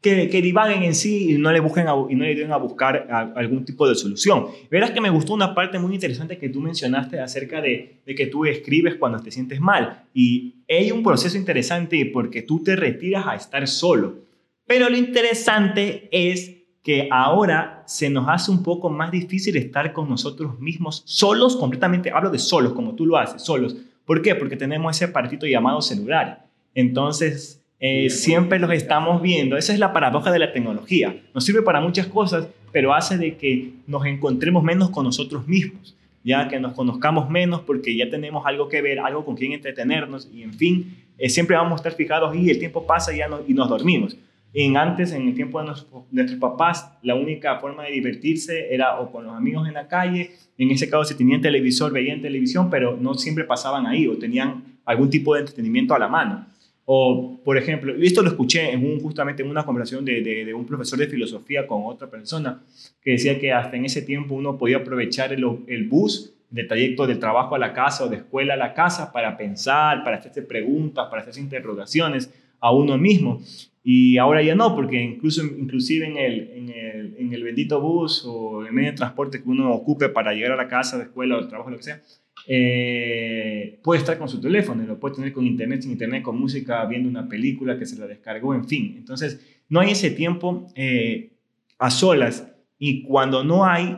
que, 0.00 0.42
divaguen 0.42 0.82
en 0.82 0.96
sí 0.96 1.34
y 1.34 1.38
no 1.38 1.52
le 1.52 1.60
busquen 1.60 1.86
y 2.08 2.16
no 2.16 2.24
le 2.24 2.34
den 2.34 2.50
a 2.50 2.56
buscar 2.56 3.06
algún 3.36 3.64
tipo 3.64 3.88
de 3.88 3.94
solución. 3.94 4.46
Verás 4.68 4.90
que 4.90 5.00
me 5.00 5.10
gustó 5.10 5.34
una 5.34 5.54
parte 5.54 5.78
muy 5.78 5.94
interesante 5.94 6.36
que 6.36 6.48
tú 6.48 6.60
mencionaste 6.60 7.20
acerca 7.20 7.60
de, 7.60 8.00
de, 8.04 8.14
que 8.16 8.26
tú 8.26 8.44
escribes 8.44 8.96
cuando 8.96 9.20
te 9.20 9.30
sientes 9.30 9.60
mal. 9.60 10.02
Y 10.12 10.64
hay 10.68 10.90
un 10.90 11.04
proceso 11.04 11.36
interesante 11.38 12.10
porque 12.12 12.42
tú 12.42 12.60
te 12.60 12.74
retiras 12.74 13.24
a 13.28 13.36
estar 13.36 13.68
solo. 13.68 14.29
Pero 14.70 14.88
lo 14.88 14.96
interesante 14.96 16.08
es 16.12 16.52
que 16.84 17.08
ahora 17.10 17.82
se 17.88 18.08
nos 18.08 18.28
hace 18.28 18.52
un 18.52 18.62
poco 18.62 18.88
más 18.88 19.10
difícil 19.10 19.56
estar 19.56 19.92
con 19.92 20.08
nosotros 20.08 20.60
mismos 20.60 21.02
solos, 21.06 21.56
completamente, 21.56 22.12
hablo 22.12 22.30
de 22.30 22.38
solos, 22.38 22.72
como 22.74 22.94
tú 22.94 23.04
lo 23.04 23.16
haces, 23.16 23.42
solos, 23.42 23.74
¿Por 24.04 24.22
qué? 24.22 24.36
Porque 24.36 24.56
tenemos 24.56 24.94
ese 24.94 25.06
aparatito 25.06 25.44
llamado 25.44 25.82
celular. 25.82 26.46
Entonces, 26.76 27.60
eh, 27.80 28.10
siempre 28.10 28.60
los 28.60 28.70
estamos 28.70 29.20
viendo. 29.20 29.56
Esa 29.56 29.72
es 29.72 29.80
la 29.80 29.92
paradoja 29.92 30.30
de 30.30 30.38
la 30.38 30.52
tecnología. 30.52 31.20
Nos 31.34 31.44
sirve 31.44 31.62
para 31.62 31.80
muchas 31.80 32.06
cosas, 32.06 32.46
pero 32.70 32.94
hace 32.94 33.18
de 33.18 33.36
que 33.36 33.72
nos 33.88 34.06
encontremos 34.06 34.62
menos 34.62 34.90
con 34.90 35.04
nosotros 35.04 35.48
mismos, 35.48 35.96
ya 36.22 36.46
que 36.46 36.60
nos 36.60 36.74
conozcamos 36.74 37.28
menos 37.28 37.62
porque 37.62 37.96
ya 37.96 38.08
tenemos 38.08 38.46
algo 38.46 38.68
que 38.68 38.82
ver, 38.82 39.00
algo 39.00 39.24
con 39.24 39.34
quien 39.34 39.50
entretenernos 39.52 40.28
y 40.32 40.44
en 40.44 40.54
fin, 40.54 40.96
eh, 41.18 41.28
siempre 41.28 41.56
vamos 41.56 41.72
a 41.72 41.76
estar 41.76 41.92
fijados 41.92 42.36
y 42.36 42.50
el 42.50 42.60
tiempo 42.60 42.86
pasa 42.86 43.12
ya 43.12 43.28
y 43.48 43.52
nos 43.52 43.68
dormimos. 43.68 44.16
En 44.52 44.76
antes, 44.76 45.12
en 45.12 45.28
el 45.28 45.34
tiempo 45.34 45.60
de 45.60 45.66
nuestros, 45.66 46.38
papás, 46.40 46.92
la 47.02 47.14
única 47.14 47.58
forma 47.60 47.84
de 47.84 47.92
divertirse 47.92 48.74
era 48.74 48.98
o 48.98 49.12
con 49.12 49.24
los 49.24 49.34
amigos 49.34 49.68
en 49.68 49.74
la 49.74 49.86
calle, 49.86 50.32
en 50.58 50.70
ese 50.70 50.90
caso 50.90 51.04
si 51.04 51.16
tenían 51.16 51.40
televisor, 51.40 51.92
veían 51.92 52.20
televisión, 52.20 52.68
pero 52.68 52.96
no 52.96 53.14
siempre 53.14 53.44
pasaban 53.44 53.86
ahí 53.86 54.08
o 54.08 54.18
tenían 54.18 54.78
algún 54.84 55.08
tipo 55.08 55.34
de 55.34 55.40
entretenimiento 55.40 55.94
a 55.94 55.98
la 55.98 56.08
mano. 56.08 56.46
O, 56.84 57.40
por 57.44 57.56
ejemplo, 57.56 57.96
y 57.96 58.04
esto 58.04 58.20
lo 58.22 58.30
escuché 58.30 58.72
en 58.72 58.84
un, 58.84 58.98
justamente 58.98 59.44
en 59.44 59.50
una 59.50 59.64
conversación 59.64 60.04
de, 60.04 60.22
de, 60.22 60.52
un 60.52 60.66
profesor 60.66 60.98
de 60.98 61.06
filosofía 61.06 61.64
con 61.64 61.82
otra 61.84 62.10
persona, 62.10 62.64
que 63.00 63.12
decía 63.12 63.38
que 63.38 63.52
hasta 63.52 63.76
en 63.76 63.84
ese 63.84 64.02
tiempo 64.02 64.34
uno 64.34 64.58
podía 64.58 64.78
aprovechar 64.78 65.32
el, 65.32 65.44
el 65.68 65.88
bus 65.88 66.34
del 66.50 66.66
trayecto 66.66 67.06
del 67.06 67.20
trabajo 67.20 67.54
a 67.54 67.58
la 67.60 67.72
casa 67.72 68.04
o 68.04 68.08
de 68.08 68.16
escuela 68.16 68.54
a 68.54 68.56
la 68.56 68.74
casa 68.74 69.12
para 69.12 69.36
pensar, 69.36 70.02
para 70.02 70.16
hacerse 70.16 70.42
preguntas, 70.42 71.06
para 71.08 71.22
hacerse 71.22 71.40
interrogaciones 71.40 72.28
a 72.58 72.72
uno 72.72 72.98
mismo. 72.98 73.40
Y 73.82 74.18
ahora 74.18 74.42
ya 74.42 74.54
no, 74.54 74.74
porque 74.74 75.00
incluso, 75.00 75.42
inclusive 75.44 76.06
en 76.06 76.16
el, 76.18 76.50
en 76.50 76.68
el, 76.68 77.16
en 77.18 77.32
el 77.32 77.42
bendito 77.42 77.80
bus 77.80 78.24
o 78.26 78.64
el 78.64 78.72
medio 78.72 78.90
de 78.90 78.96
transporte 78.96 79.42
que 79.42 79.48
uno 79.48 79.72
ocupe 79.72 80.10
para 80.10 80.34
llegar 80.34 80.52
a 80.52 80.56
la 80.56 80.68
casa, 80.68 80.98
de 80.98 81.04
escuela 81.04 81.38
o 81.38 81.48
trabajo, 81.48 81.70
lo 81.70 81.78
que 81.78 81.84
sea, 81.84 82.02
eh, 82.46 83.78
puede 83.82 84.00
estar 84.00 84.18
con 84.18 84.28
su 84.28 84.40
teléfono, 84.40 84.84
lo 84.84 84.98
puede 84.98 85.16
tener 85.16 85.32
con 85.32 85.46
internet, 85.46 85.82
sin 85.82 85.92
internet, 85.92 86.22
con 86.22 86.38
música, 86.38 86.84
viendo 86.86 87.08
una 87.08 87.28
película 87.28 87.78
que 87.78 87.86
se 87.86 87.98
la 87.98 88.06
descargó, 88.06 88.54
en 88.54 88.66
fin. 88.66 88.94
Entonces, 88.98 89.62
no 89.68 89.80
hay 89.80 89.92
ese 89.92 90.10
tiempo 90.10 90.66
eh, 90.74 91.32
a 91.78 91.90
solas 91.90 92.52
y 92.78 93.02
cuando 93.02 93.44
no 93.44 93.64
hay, 93.64 93.96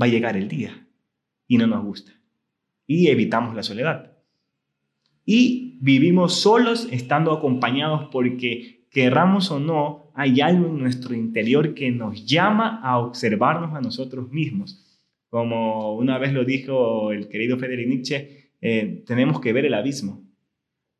va 0.00 0.06
a 0.06 0.08
llegar 0.08 0.36
el 0.36 0.48
día 0.48 0.86
y 1.46 1.56
no 1.58 1.66
nos 1.66 1.84
gusta. 1.84 2.12
Y 2.86 3.08
evitamos 3.08 3.54
la 3.54 3.62
soledad. 3.62 4.12
Y 5.24 5.78
vivimos 5.80 6.40
solos 6.40 6.88
estando 6.90 7.32
acompañados 7.32 8.08
porque 8.10 8.77
querramos 8.90 9.50
o 9.50 9.58
no, 9.60 10.10
hay 10.14 10.40
algo 10.40 10.66
en 10.66 10.78
nuestro 10.78 11.14
interior 11.14 11.74
que 11.74 11.90
nos 11.90 12.24
llama 12.26 12.80
a 12.82 12.98
observarnos 12.98 13.74
a 13.74 13.80
nosotros 13.80 14.30
mismos. 14.30 14.84
Como 15.28 15.96
una 15.96 16.18
vez 16.18 16.32
lo 16.32 16.44
dijo 16.44 17.12
el 17.12 17.28
querido 17.28 17.58
Friedrich 17.58 17.88
Nietzsche, 17.88 18.52
eh, 18.60 19.04
tenemos 19.06 19.40
que 19.40 19.52
ver 19.52 19.66
el 19.66 19.74
abismo. 19.74 20.24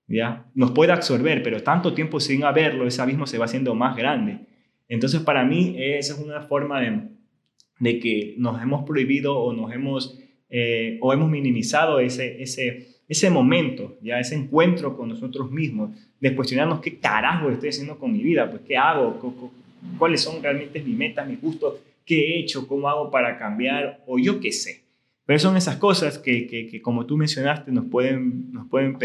¿ya? 0.06 0.46
Nos 0.54 0.72
puede 0.72 0.92
absorber, 0.92 1.42
pero 1.42 1.62
tanto 1.62 1.94
tiempo 1.94 2.20
sin 2.20 2.44
haberlo, 2.44 2.86
ese 2.86 3.02
abismo 3.02 3.26
se 3.26 3.38
va 3.38 3.44
haciendo 3.44 3.74
más 3.74 3.96
grande. 3.96 4.46
Entonces, 4.88 5.20
para 5.20 5.44
mí, 5.44 5.76
esa 5.78 6.14
es 6.14 6.20
una 6.20 6.42
forma 6.42 6.80
de, 6.80 7.98
que 8.00 8.34
nos 8.38 8.60
hemos 8.62 8.84
prohibido 8.84 9.38
o 9.38 9.52
nos 9.52 9.72
hemos, 9.72 10.18
eh, 10.48 10.98
o 11.02 11.12
hemos 11.12 11.30
minimizado 11.30 12.00
ese, 12.00 12.42
ese, 12.42 12.97
ese 13.08 13.30
momento, 13.30 13.96
ya 14.02 14.20
ese 14.20 14.34
encuentro 14.34 14.96
con 14.96 15.08
nosotros 15.08 15.50
mismos, 15.50 15.90
de 16.20 16.36
cuestionarnos 16.36 16.80
qué 16.80 16.98
carajo 16.98 17.48
estoy 17.50 17.70
haciendo 17.70 17.98
con 17.98 18.12
mi 18.12 18.22
vida, 18.22 18.50
pues 18.50 18.62
qué 18.66 18.76
hago, 18.76 19.52
cuáles 19.96 20.20
son 20.20 20.42
realmente 20.42 20.82
mis 20.82 20.96
metas, 20.96 21.26
mis 21.26 21.40
gustos, 21.40 21.74
qué 22.04 22.20
he 22.20 22.40
hecho, 22.40 22.68
cómo 22.68 22.88
hago 22.88 23.10
para 23.10 23.38
cambiar, 23.38 24.02
o 24.06 24.18
yo 24.18 24.40
qué 24.40 24.52
sé. 24.52 24.82
Pero 25.24 25.38
son 25.38 25.56
esas 25.56 25.76
cosas 25.76 26.18
que, 26.18 26.46
que, 26.46 26.82
como 26.82 27.06
tú 27.06 27.16
mencionaste, 27.16 27.70
nos 27.70 27.86
pueden, 27.86 28.52
nos 28.52 28.66
pueden 28.68 28.98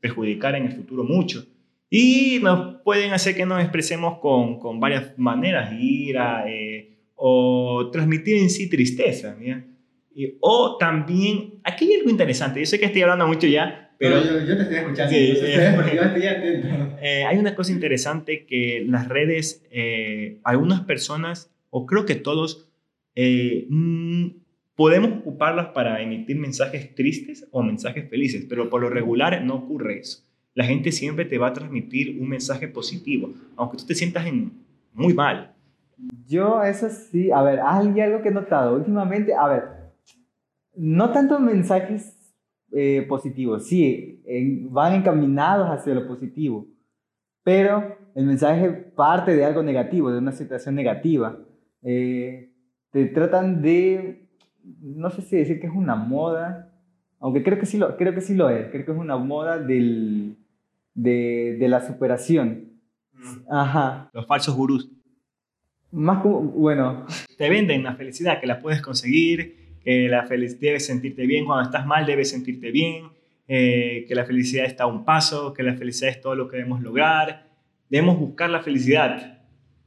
perjudicar 0.00 0.54
en 0.54 0.66
el 0.66 0.72
futuro 0.72 1.04
mucho. 1.04 1.46
Y 1.90 2.40
nos 2.42 2.82
pueden 2.82 3.12
hacer 3.12 3.34
que 3.34 3.46
nos 3.46 3.60
expresemos 3.60 4.18
con, 4.18 4.58
con 4.58 4.78
varias 4.78 5.16
maneras, 5.18 5.72
ira 5.80 6.44
eh, 6.48 6.96
o 7.14 7.88
transmitir 7.92 8.38
en 8.38 8.50
sí 8.50 8.68
tristeza. 8.68 9.36
¿ya? 9.40 9.64
O 10.40 10.76
también, 10.78 11.54
aquí 11.64 11.86
hay 11.86 11.98
algo 11.98 12.10
interesante, 12.10 12.60
yo 12.60 12.66
sé 12.66 12.78
que 12.78 12.86
estoy 12.86 13.02
hablando 13.02 13.26
mucho 13.26 13.46
ya, 13.46 13.92
pero... 13.98 14.22
yo, 14.22 14.56
te 14.56 14.62
estoy 14.62 14.76
escuchando, 14.76 15.12
sí, 15.12 15.38
porque 15.74 15.96
yo 15.96 16.02
estoy 16.02 16.26
atento. 16.26 16.68
Eh, 17.02 17.24
hay 17.24 17.38
una 17.38 17.54
cosa 17.54 17.72
interesante 17.72 18.46
que 18.46 18.84
las 18.88 19.08
redes, 19.08 19.64
eh, 19.70 20.38
algunas 20.44 20.82
personas, 20.82 21.50
o 21.70 21.84
creo 21.86 22.06
que 22.06 22.14
todos, 22.14 22.68
eh, 23.16 23.66
mm, 23.68 24.28
podemos 24.76 25.10
ocuparlas 25.18 25.68
para 25.68 26.00
emitir 26.00 26.36
mensajes 26.36 26.94
tristes 26.94 27.46
o 27.50 27.62
mensajes 27.62 28.08
felices, 28.08 28.46
pero 28.48 28.70
por 28.70 28.80
lo 28.80 28.90
regular 28.90 29.42
no 29.44 29.56
ocurre 29.56 29.98
eso. 29.98 30.24
La 30.54 30.64
gente 30.64 30.92
siempre 30.92 31.24
te 31.24 31.38
va 31.38 31.48
a 31.48 31.52
transmitir 31.52 32.16
un 32.20 32.28
mensaje 32.28 32.68
positivo, 32.68 33.32
aunque 33.56 33.76
tú 33.78 33.86
te 33.86 33.94
sientas 33.96 34.26
en, 34.26 34.52
muy 34.92 35.14
mal. 35.14 35.52
Yo 36.28 36.62
eso 36.62 36.88
sí, 36.88 37.30
a 37.32 37.42
ver, 37.42 37.58
hay 37.64 38.00
algo 38.00 38.22
que 38.22 38.28
he 38.28 38.32
notado 38.32 38.76
últimamente, 38.76 39.34
a 39.34 39.48
ver, 39.48 39.62
no 40.78 41.10
tanto 41.10 41.40
mensajes 41.40 42.16
eh, 42.72 43.04
positivos, 43.08 43.66
sí, 43.66 44.22
van 44.70 44.94
encaminados 44.94 45.68
hacia 45.68 45.94
lo 45.94 46.06
positivo, 46.06 46.66
pero 47.42 47.96
el 48.14 48.26
mensaje 48.26 48.70
parte 48.70 49.34
de 49.34 49.44
algo 49.44 49.62
negativo, 49.62 50.10
de 50.10 50.18
una 50.18 50.32
situación 50.32 50.74
negativa. 50.74 51.38
Eh, 51.82 52.52
te 52.90 53.06
tratan 53.06 53.62
de, 53.62 54.28
no 54.80 55.10
sé 55.10 55.22
si 55.22 55.36
decir 55.36 55.60
que 55.60 55.66
es 55.66 55.72
una 55.74 55.96
moda, 55.96 56.72
aunque 57.20 57.42
creo 57.42 57.58
que 57.58 57.66
sí 57.66 57.78
lo, 57.78 57.96
creo 57.96 58.14
que 58.14 58.20
sí 58.20 58.34
lo 58.34 58.48
es, 58.48 58.70
creo 58.70 58.84
que 58.84 58.92
es 58.92 58.98
una 58.98 59.16
moda 59.16 59.58
del, 59.58 60.36
de, 60.94 61.56
de 61.58 61.68
la 61.68 61.86
superación. 61.86 62.72
Mm. 63.12 63.52
Ajá. 63.52 64.10
Los 64.12 64.26
falsos 64.26 64.54
gurús. 64.54 64.90
Más 65.90 66.22
como, 66.22 66.42
bueno. 66.42 67.06
Te 67.36 67.48
venden 67.48 67.82
la 67.82 67.96
felicidad, 67.96 68.40
que 68.40 68.46
la 68.46 68.60
puedes 68.60 68.82
conseguir, 68.82 69.67
que 69.88 70.06
la 70.06 70.26
felicidad 70.26 70.60
debes 70.60 70.84
sentirte 70.84 71.24
bien, 71.24 71.46
cuando 71.46 71.64
estás 71.64 71.86
mal 71.86 72.04
debes 72.04 72.28
sentirte 72.28 72.70
bien, 72.70 73.06
eh, 73.46 74.04
que 74.06 74.14
la 74.14 74.26
felicidad 74.26 74.66
está 74.66 74.84
a 74.84 74.86
un 74.86 75.02
paso, 75.02 75.54
que 75.54 75.62
la 75.62 75.72
felicidad 75.76 76.10
es 76.10 76.20
todo 76.20 76.34
lo 76.34 76.46
que 76.46 76.58
debemos 76.58 76.82
lograr, 76.82 77.46
debemos 77.88 78.18
buscar 78.18 78.50
la 78.50 78.60
felicidad. 78.60 79.40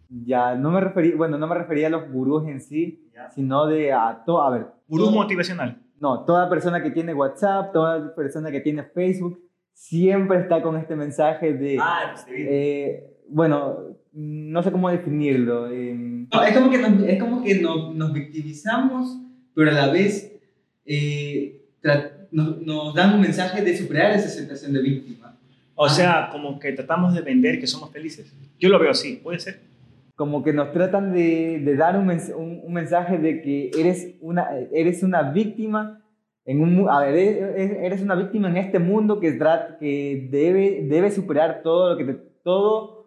Ya, 0.10 0.56
no 0.56 0.72
me 0.72 0.82
refería, 0.82 1.16
bueno, 1.16 1.38
no 1.38 1.46
me 1.46 1.54
refería 1.54 1.86
a 1.86 1.92
los 1.92 2.10
gurús 2.10 2.48
en 2.48 2.62
sí, 2.62 3.12
sino 3.36 3.68
de 3.68 3.94
a 3.94 4.24
todo, 4.26 4.42
a 4.42 4.50
ver. 4.50 4.66
Gurú 4.88 5.12
motivacional. 5.12 5.80
No, 6.00 6.26
toda 6.26 6.50
persona 6.50 6.82
que 6.82 6.90
tiene 6.90 7.14
WhatsApp, 7.14 7.72
toda 7.72 8.16
persona 8.16 8.50
que 8.50 8.62
tiene 8.62 8.82
Facebook, 8.82 9.40
siempre 9.72 10.40
está 10.40 10.64
con 10.64 10.78
este 10.78 10.96
mensaje 10.96 11.54
de... 11.54 11.78
Ah, 11.80 12.16
eh, 12.28 13.20
bueno, 13.30 13.78
no 14.14 14.64
sé 14.64 14.72
cómo 14.72 14.90
definirlo. 14.90 15.68
Em, 15.68 16.24
es 16.24 16.58
como 16.58 16.72
que 16.72 16.80
nos, 16.80 17.04
es 17.04 17.22
como 17.22 17.44
que 17.44 17.62
nos, 17.62 17.94
nos 17.94 18.12
victimizamos 18.12 19.28
pero 19.62 19.78
a 19.78 19.86
la 19.86 19.92
vez 19.92 20.36
eh, 20.88 21.62
nos, 22.32 22.96
dan 22.96 23.14
un 23.14 23.22
mensaje 23.22 23.62
de 23.62 23.78
superar 23.78 24.12
esa 24.14 24.28
sensación 24.28 24.74
de 24.74 24.82
víctima. 24.82 25.38
O 25.76 25.88
sea, 25.88 26.30
como 26.32 26.58
que 26.60 26.72
tratamos 26.72 27.14
de 27.14 27.22
vender 27.22 27.60
que 27.60 27.68
somos 27.68 27.92
felices. 27.92 28.34
Yo 28.58 28.70
lo 28.70 28.80
veo 28.80 28.90
así, 28.90 29.20
puede 29.22 29.38
ser. 29.38 29.60
Como 30.16 30.44
que 30.44 30.52
nos 30.52 30.72
tratan 30.72 31.14
de, 31.14 31.62
de 31.64 31.76
dar 31.76 31.96
un, 31.96 32.10
un, 32.10 32.74
mensaje 32.74 33.20
de 33.20 33.44
que 33.44 33.70
eres 33.78 34.16
una, 34.20 34.48
eres 34.74 35.04
una 35.04 35.30
víctima 35.32 36.02
en 36.44 36.62
un, 36.62 36.90
a 36.90 37.00
ver, 37.02 37.16
eres 37.16 38.02
una 38.02 38.16
víctima 38.16 38.50
en 38.50 38.58
este 38.58 38.80
mundo 38.80 39.20
que, 39.20 39.38
que 39.80 40.28
debe, 40.32 40.88
debe 40.90 41.12
superar 41.12 41.62
todo 41.62 41.92
lo 41.92 41.98
que 41.98 42.06
te, 42.06 42.14
todo, 42.44 43.06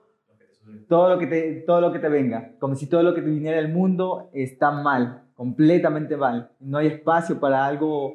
todo 0.89 1.09
lo 1.09 1.19
que 1.19 1.27
te, 1.27 1.53
todo 1.67 1.81
lo 1.81 1.93
que 1.93 1.99
te 1.99 2.09
venga. 2.09 2.53
Como 2.61 2.77
si 2.77 2.87
todo 2.87 3.03
lo 3.03 3.13
que 3.13 3.23
te 3.23 3.29
viniera 3.29 3.57
del 3.57 3.73
mundo 3.73 4.31
está 4.33 4.71
mal 4.71 5.24
completamente 5.35 6.17
mal. 6.17 6.51
No 6.61 6.79
hay 6.79 6.89
espacio 6.89 7.41
para 7.41 7.67
algo, 7.67 8.15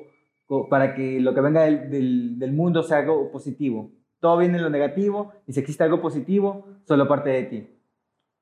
para 0.70 0.96
que 0.96 1.20
lo 1.20 1.34
que 1.34 1.42
venga 1.42 1.64
del, 1.64 2.40
del, 2.40 2.54
mundo 2.54 2.84
sea 2.84 3.00
algo 3.00 3.32
positivo. 3.32 3.92
Todo 4.20 4.38
viene 4.38 4.58
en 4.58 4.64
lo 4.64 4.70
negativo 4.70 5.32
y 5.48 5.54
si 5.54 5.60
existe 5.60 5.84
algo 5.84 6.02
positivo, 6.02 6.66
solo 6.86 7.08
parte 7.08 7.30
de 7.30 7.44
ti. 7.44 7.68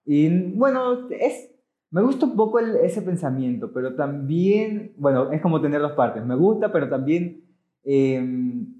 Y 0.06 0.54
bueno, 0.54 1.10
es, 1.10 1.52
me 1.92 2.02
gusta 2.02 2.26
un 2.26 2.36
poco 2.36 2.60
ese 2.60 3.02
pensamiento, 3.02 3.72
pero 3.74 3.96
también, 3.96 4.94
bueno, 4.98 5.32
es 5.32 5.42
como 5.42 5.62
tener 5.62 5.82
dos 5.82 5.94
partes. 5.94 6.26
Me 6.26 6.36
gusta, 6.36 6.72
pero 6.72 6.90
también 6.90 7.44
em, 7.84 8.74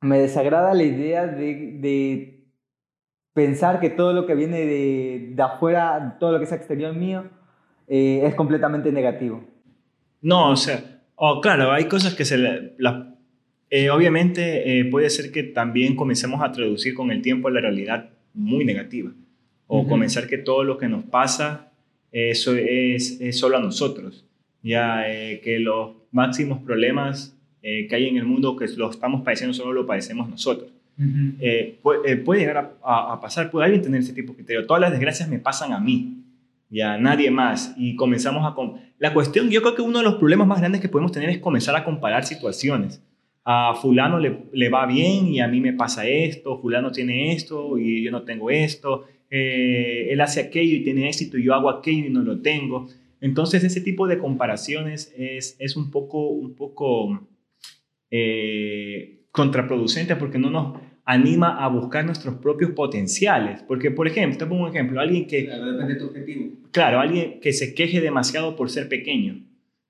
me 0.00 0.18
desagrada 0.18 0.74
la 0.74 0.82
idea 0.82 1.26
de, 1.26 1.78
de, 1.80 2.28
pensar 3.34 3.80
que 3.80 3.88
todo 3.88 4.12
lo 4.12 4.26
que 4.26 4.34
viene 4.34 4.66
de, 4.66 5.32
de 5.34 5.42
afuera, 5.42 6.18
todo 6.20 6.32
lo 6.32 6.38
que 6.38 6.44
es 6.44 6.52
exterior 6.52 6.94
mío, 6.94 7.30
eh, 7.88 8.22
es 8.24 8.34
completamente 8.34 8.90
negativo. 8.92 9.44
No, 10.20 10.50
o 10.50 10.56
sea, 10.56 11.00
oh, 11.16 11.40
claro, 11.40 11.72
hay 11.72 11.84
cosas 11.86 12.14
que 12.14 12.24
se... 12.24 12.38
La, 12.78 13.14
eh, 13.70 13.90
obviamente 13.90 14.80
eh, 14.80 14.84
puede 14.84 15.08
ser 15.10 15.32
que 15.32 15.42
también 15.42 15.96
comencemos 15.96 16.42
a 16.42 16.52
traducir 16.52 16.94
con 16.94 17.10
el 17.10 17.22
tiempo 17.22 17.48
la 17.50 17.60
realidad 17.60 18.10
muy 18.34 18.64
negativa. 18.64 19.10
O 19.66 19.86
comenzar 19.88 20.26
que 20.26 20.36
todo 20.36 20.64
lo 20.64 20.76
que 20.76 20.86
nos 20.88 21.04
pasa 21.04 21.72
eso 22.12 22.54
es, 22.54 23.18
es 23.22 23.38
solo 23.38 23.56
a 23.56 23.60
nosotros. 23.60 24.26
Ya 24.62 25.02
que 25.42 25.58
los 25.58 25.92
máximos 26.12 26.58
problemas 26.60 27.34
eh, 27.62 27.86
que 27.88 27.96
hay 27.96 28.06
en 28.08 28.18
el 28.18 28.24
mundo 28.26 28.54
que 28.56 28.66
lo 28.76 28.90
estamos 28.90 29.22
padeciendo, 29.22 29.54
solo 29.54 29.72
lo 29.72 29.86
padecemos 29.86 30.28
nosotros. 30.28 30.68
Ujú. 30.98 31.36
Eh, 31.40 31.78
puede, 31.82 32.12
eh, 32.12 32.16
puede 32.16 32.40
llegar 32.40 32.58
a, 32.58 32.72
a- 32.84 33.12
a 33.14 33.20
pasar, 33.22 33.50
puede 33.50 33.64
alguien 33.64 33.82
tener 33.82 34.00
ese 34.02 34.12
tipo 34.12 34.32
de 34.32 34.36
criterio. 34.38 34.66
Todas 34.66 34.82
las 34.82 34.90
desgracias 34.90 35.28
me 35.30 35.38
pasan 35.38 35.72
a 35.72 35.80
mí, 35.80 36.18
ya 36.72 36.96
nadie 36.96 37.30
más. 37.30 37.74
Y 37.76 37.94
comenzamos 37.94 38.44
a... 38.44 38.56
La 38.98 39.12
cuestión, 39.12 39.50
yo 39.50 39.60
creo 39.60 39.74
que 39.74 39.82
uno 39.82 39.98
de 39.98 40.04
los 40.04 40.14
problemas 40.14 40.48
más 40.48 40.58
grandes 40.58 40.80
que 40.80 40.88
podemos 40.88 41.12
tener 41.12 41.28
es 41.28 41.38
comenzar 41.38 41.76
a 41.76 41.84
comparar 41.84 42.24
situaciones. 42.24 43.02
A 43.44 43.74
fulano 43.74 44.18
le, 44.18 44.44
le 44.52 44.68
va 44.68 44.86
bien 44.86 45.26
y 45.28 45.40
a 45.40 45.48
mí 45.48 45.60
me 45.60 45.72
pasa 45.72 46.06
esto, 46.06 46.58
fulano 46.58 46.90
tiene 46.90 47.32
esto 47.32 47.76
y 47.76 48.02
yo 48.02 48.10
no 48.10 48.22
tengo 48.22 48.50
esto, 48.50 49.04
eh, 49.28 50.08
él 50.10 50.20
hace 50.20 50.40
aquello 50.40 50.76
y 50.76 50.84
tiene 50.84 51.08
éxito 51.08 51.36
y 51.36 51.44
yo 51.44 51.54
hago 51.54 51.68
aquello 51.68 52.06
y 52.06 52.10
no 52.10 52.22
lo 52.22 52.40
tengo. 52.40 52.86
Entonces 53.20 53.64
ese 53.64 53.80
tipo 53.80 54.06
de 54.06 54.18
comparaciones 54.18 55.12
es, 55.16 55.56
es 55.58 55.76
un 55.76 55.90
poco, 55.90 56.28
un 56.28 56.54
poco 56.54 57.26
eh, 58.10 59.24
contraproducente 59.32 60.16
porque 60.16 60.38
no 60.38 60.50
nos 60.50 60.78
anima 61.04 61.62
a 61.64 61.68
buscar 61.68 62.04
nuestros 62.04 62.36
propios 62.36 62.70
potenciales. 62.72 63.62
Porque, 63.66 63.90
por 63.90 64.06
ejemplo, 64.06 64.38
te 64.38 64.46
pongo 64.46 64.64
un 64.64 64.70
ejemplo, 64.70 65.00
alguien 65.00 65.26
que, 65.26 65.46
Claro, 65.46 65.72
depende 65.72 65.94
de 65.94 66.00
tu 66.00 66.06
objetivo. 66.06 66.50
claro, 66.70 67.00
alguien 67.00 67.40
que 67.40 67.52
se 67.52 67.74
queje 67.74 68.00
demasiado 68.00 68.54
por 68.56 68.70
ser 68.70 68.88
pequeño, 68.88 69.42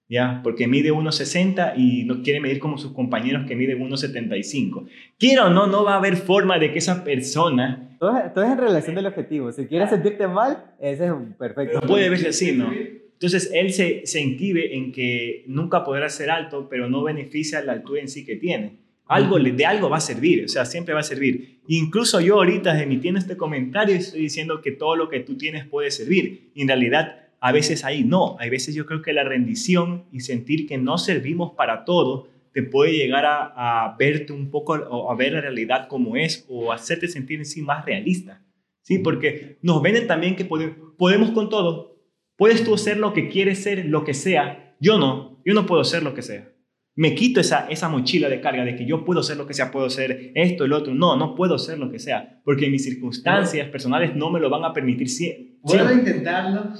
¿ya? 0.09 0.41
Porque 0.43 0.67
mide 0.67 0.91
1,60 0.93 1.75
y 1.77 2.05
no 2.05 2.23
quiere 2.23 2.41
medir 2.41 2.59
como 2.59 2.79
sus 2.79 2.93
compañeros 2.93 3.45
que 3.47 3.55
miden 3.57 3.79
1,75. 3.81 4.87
Quiera 5.19 5.47
o 5.47 5.51
no, 5.51 5.67
no 5.67 5.85
va 5.85 5.95
a 5.95 5.97
haber 5.99 6.17
forma 6.17 6.59
de 6.59 6.73
que 6.73 6.79
esa 6.79 7.05
persona 7.05 7.91
Todo, 7.99 8.17
es- 8.19 8.33
todo 8.35 8.45
es 8.45 8.51
en 8.53 8.59
relación 8.59 8.95
del 8.97 9.07
objetivo. 9.07 9.53
Si 9.53 9.67
quieres 9.67 9.91
sentirte 9.91 10.27
mal, 10.27 10.65
ese 10.81 11.05
es 11.07 11.11
un 11.11 11.35
perfecto. 11.35 11.81
puede 11.83 12.09
verse 12.09 12.29
así, 12.29 12.53
¿no? 12.53 12.73
Entonces 12.73 13.53
él 13.55 13.73
se, 13.73 14.05
se 14.05 14.21
inquibe 14.21 14.75
en 14.77 14.91
que 14.91 15.45
nunca 15.47 15.85
podrá 15.85 16.09
ser 16.09 16.29
alto, 16.31 16.67
pero 16.69 16.89
no 16.89 17.05
beneficia 17.05 17.63
la 17.63 17.73
altura 17.73 18.01
en 18.01 18.09
sí 18.09 18.25
que 18.25 18.35
tiene. 18.35 18.82
Algo, 19.07 19.39
de 19.39 19.67
algo 19.67 19.91
va 19.91 19.99
a 19.99 20.01
servir, 20.01 20.45
o 20.45 20.49
sea, 20.49 20.65
siempre 20.65 20.95
va 20.95 21.01
a 21.01 21.05
servir. 21.05 21.61
Incluso 21.69 22.21
yo 22.21 22.37
ahorita 22.37 22.81
emitiendo 22.83 23.19
este 23.21 23.37
comentario 23.37 23.95
estoy 23.95 24.23
diciendo 24.23 24.63
que 24.63 24.73
todo 24.73 24.97
lo 24.97 25.09
que 25.09 25.21
tú 25.21 25.37
tienes 25.37 25.67
puede 25.67 25.91
servir. 25.91 26.51
Y 26.55 26.63
en 26.63 26.69
realidad, 26.69 27.29
a 27.41 27.53
veces 27.53 27.85
ahí 27.85 28.05
no. 28.05 28.37
Hay 28.39 28.49
veces 28.49 28.75
yo 28.75 28.87
creo 28.87 29.03
que 29.03 29.13
la 29.13 29.25
rendición 29.25 30.05
y 30.13 30.21
sentir 30.21 30.67
que 30.67 30.79
no 30.79 30.97
servimos 30.99 31.53
para 31.57 31.85
todo 31.85 32.29
te 32.55 32.63
puede 32.63 32.93
llegar 32.93 33.25
a, 33.27 33.85
a 33.85 33.97
verte 33.99 34.33
un 34.33 34.51
poco, 34.51 34.75
o 34.75 35.11
a 35.11 35.15
ver 35.17 35.33
la 35.33 35.41
realidad 35.41 35.89
como 35.89 36.17
es, 36.17 36.45
o 36.49 36.73
hacerte 36.73 37.09
sentir 37.09 37.39
en 37.39 37.47
sí 37.47 37.63
más 37.63 37.85
realista. 37.85 38.43
¿Sí? 38.83 38.99
Porque 38.99 39.59
nos 39.63 39.83
venden 39.83 40.07
también 40.07 40.37
que 40.37 40.49
pode- 40.49 40.75
podemos 40.97 41.31
con 41.33 41.49
todo, 41.51 41.93
Puedes 42.35 42.65
tú 42.65 42.77
ser 42.79 42.97
lo 42.97 43.13
que 43.13 43.29
quieres 43.29 43.63
ser, 43.63 43.85
lo 43.85 44.05
que 44.05 44.15
sea. 44.15 44.75
Yo 44.81 44.99
no, 44.99 45.41
yo 45.45 45.55
no 45.55 45.65
puedo 45.67 45.85
ser 45.85 46.03
lo 46.03 46.13
que 46.15 46.23
sea. 46.23 46.51
Me 46.95 47.15
quito 47.15 47.41
esa, 47.41 47.69
esa 47.69 47.89
mochila 47.89 48.29
de 48.29 48.41
carga 48.41 48.65
de 48.65 48.77
que 48.77 48.85
yo 48.87 49.05
puedo 49.05 49.23
ser 49.23 49.39
lo 49.39 49.47
que 49.47 49.55
sea, 49.55 49.71
puedo 49.71 49.89
ser 49.89 50.33
esto, 50.35 50.65
el 50.65 50.73
otro. 50.75 50.95
No, 50.95 51.17
no 51.17 51.35
puedo 51.35 51.59
ser 51.59 51.79
lo 51.79 51.91
que 51.91 51.99
sea, 51.99 52.41
porque 52.45 52.69
mis 52.69 52.85
circunstancias 52.85 53.69
personales 53.71 54.15
no 54.15 54.31
me 54.31 54.41
lo 54.41 54.51
van 54.51 54.65
a 54.65 54.73
permitir 54.73 55.09
sie- 55.09 55.57
Vuelvo 55.63 55.89
a 55.89 55.93
intentarlo 55.95 56.73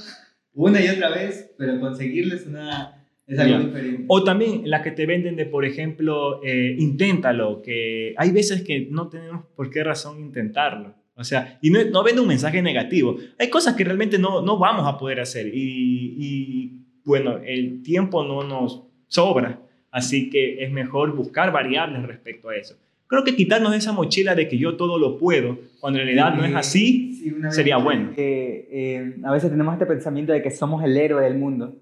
una 0.55 0.85
y 0.85 0.89
otra 0.89 1.09
vez, 1.11 1.55
pero 1.57 1.81
conseguirlo 1.81 2.35
es, 2.35 2.47
una, 2.47 3.07
es 3.27 3.39
algo 3.39 3.59
diferente. 3.67 4.05
O 4.09 4.23
también 4.23 4.63
la 4.69 4.83
que 4.83 4.91
te 4.91 5.07
venden 5.07 5.35
de, 5.37 5.47
por 5.47 5.65
ejemplo, 5.65 6.43
eh, 6.45 6.77
inténtalo, 6.79 7.63
que 7.63 8.15
hay 8.19 8.33
veces 8.33 8.63
que 8.63 8.89
no 8.91 9.09
tenemos 9.09 9.47
por 9.57 9.71
qué 9.71 9.83
razón 9.83 10.21
intentarlo. 10.21 10.95
O 11.15 11.25
sea, 11.25 11.59
y 11.63 11.71
no, 11.71 11.79
no 11.85 12.03
vende 12.03 12.21
un 12.21 12.29
mensaje 12.29 12.61
negativo. 12.61 13.17
Hay 13.39 13.49
cosas 13.49 13.75
que 13.77 13.85
realmente 13.85 14.19
no, 14.19 14.43
no 14.43 14.59
vamos 14.59 14.87
a 14.87 14.99
poder 14.99 15.21
hacer 15.21 15.47
y, 15.55 16.17
y, 16.19 16.85
bueno, 17.05 17.39
el 17.39 17.83
tiempo 17.83 18.25
no 18.25 18.43
nos 18.45 18.83
sobra, 19.09 19.61
así 19.93 20.29
que 20.31 20.65
es 20.65 20.73
mejor 20.73 21.15
buscar 21.15 21.53
variables 21.53 22.03
respecto 22.05 22.49
a 22.49 22.57
eso. 22.57 22.75
Creo 23.07 23.23
que 23.25 23.37
quitarnos 23.37 23.75
esa 23.77 23.93
mochila 23.93 24.35
de 24.35 24.49
que 24.49 24.59
yo 24.59 24.77
todo 24.77 24.99
lo 24.99 25.19
puedo, 25.19 25.59
cuando 25.81 26.01
en 26.01 26.07
realidad 26.07 26.35
no 26.35 26.45
es 26.45 26.55
así, 26.57 27.11
Sí, 27.23 27.33
sería 27.51 27.77
bueno. 27.77 28.11
Que, 28.17 28.69
eh, 28.73 29.17
a 29.23 29.31
veces 29.33 29.51
tenemos 29.51 29.75
este 29.75 29.87
pensamiento 29.87 30.33
de 30.33 30.43
que 30.43 30.51
somos 30.51 30.83
el 30.83 30.97
héroe 30.97 31.23
del 31.23 31.39
mundo. 31.39 31.77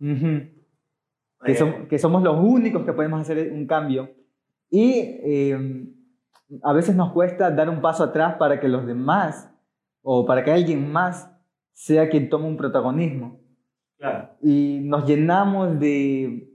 Ujú. 0.00 0.42
que, 1.44 1.54
som- 1.58 1.88
que 1.88 1.98
somos 1.98 2.22
los 2.22 2.36
únicos 2.38 2.84
que 2.84 2.92
podemos 2.92 3.20
hacer 3.20 3.50
un 3.52 3.66
cambio. 3.66 4.10
Y 4.70 4.92
eh, 4.94 5.86
a 6.62 6.72
veces 6.72 6.94
nos 6.94 7.12
cuesta 7.12 7.50
dar 7.50 7.68
un 7.70 7.80
paso 7.80 8.04
atrás 8.04 8.34
para 8.38 8.60
que 8.60 8.68
los 8.68 8.86
demás 8.86 9.50
o 10.02 10.26
para 10.26 10.44
que 10.44 10.50
alguien 10.52 10.92
más 10.92 11.30
sea 11.72 12.08
quien 12.10 12.28
tome 12.28 12.46
un 12.46 12.56
protagonismo. 12.58 13.40
Claro. 13.98 14.28
Y 14.42 14.80
nos 14.82 15.06
llenamos 15.08 15.80
de, 15.80 16.49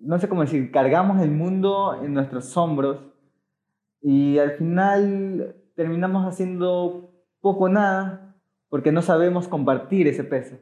no 0.00 0.18
sé 0.18 0.28
cómo 0.28 0.42
decir, 0.42 0.70
cargamos 0.70 1.22
el 1.22 1.30
mundo 1.30 2.00
en 2.04 2.14
nuestros 2.14 2.56
hombros 2.56 2.98
y 4.02 4.38
al 4.38 4.52
final 4.52 5.54
terminamos 5.74 6.26
haciendo 6.26 7.10
poco 7.40 7.64
o 7.64 7.68
nada 7.68 8.36
porque 8.68 8.92
no 8.92 9.02
sabemos 9.02 9.48
compartir 9.48 10.06
ese 10.08 10.24
peso. 10.24 10.56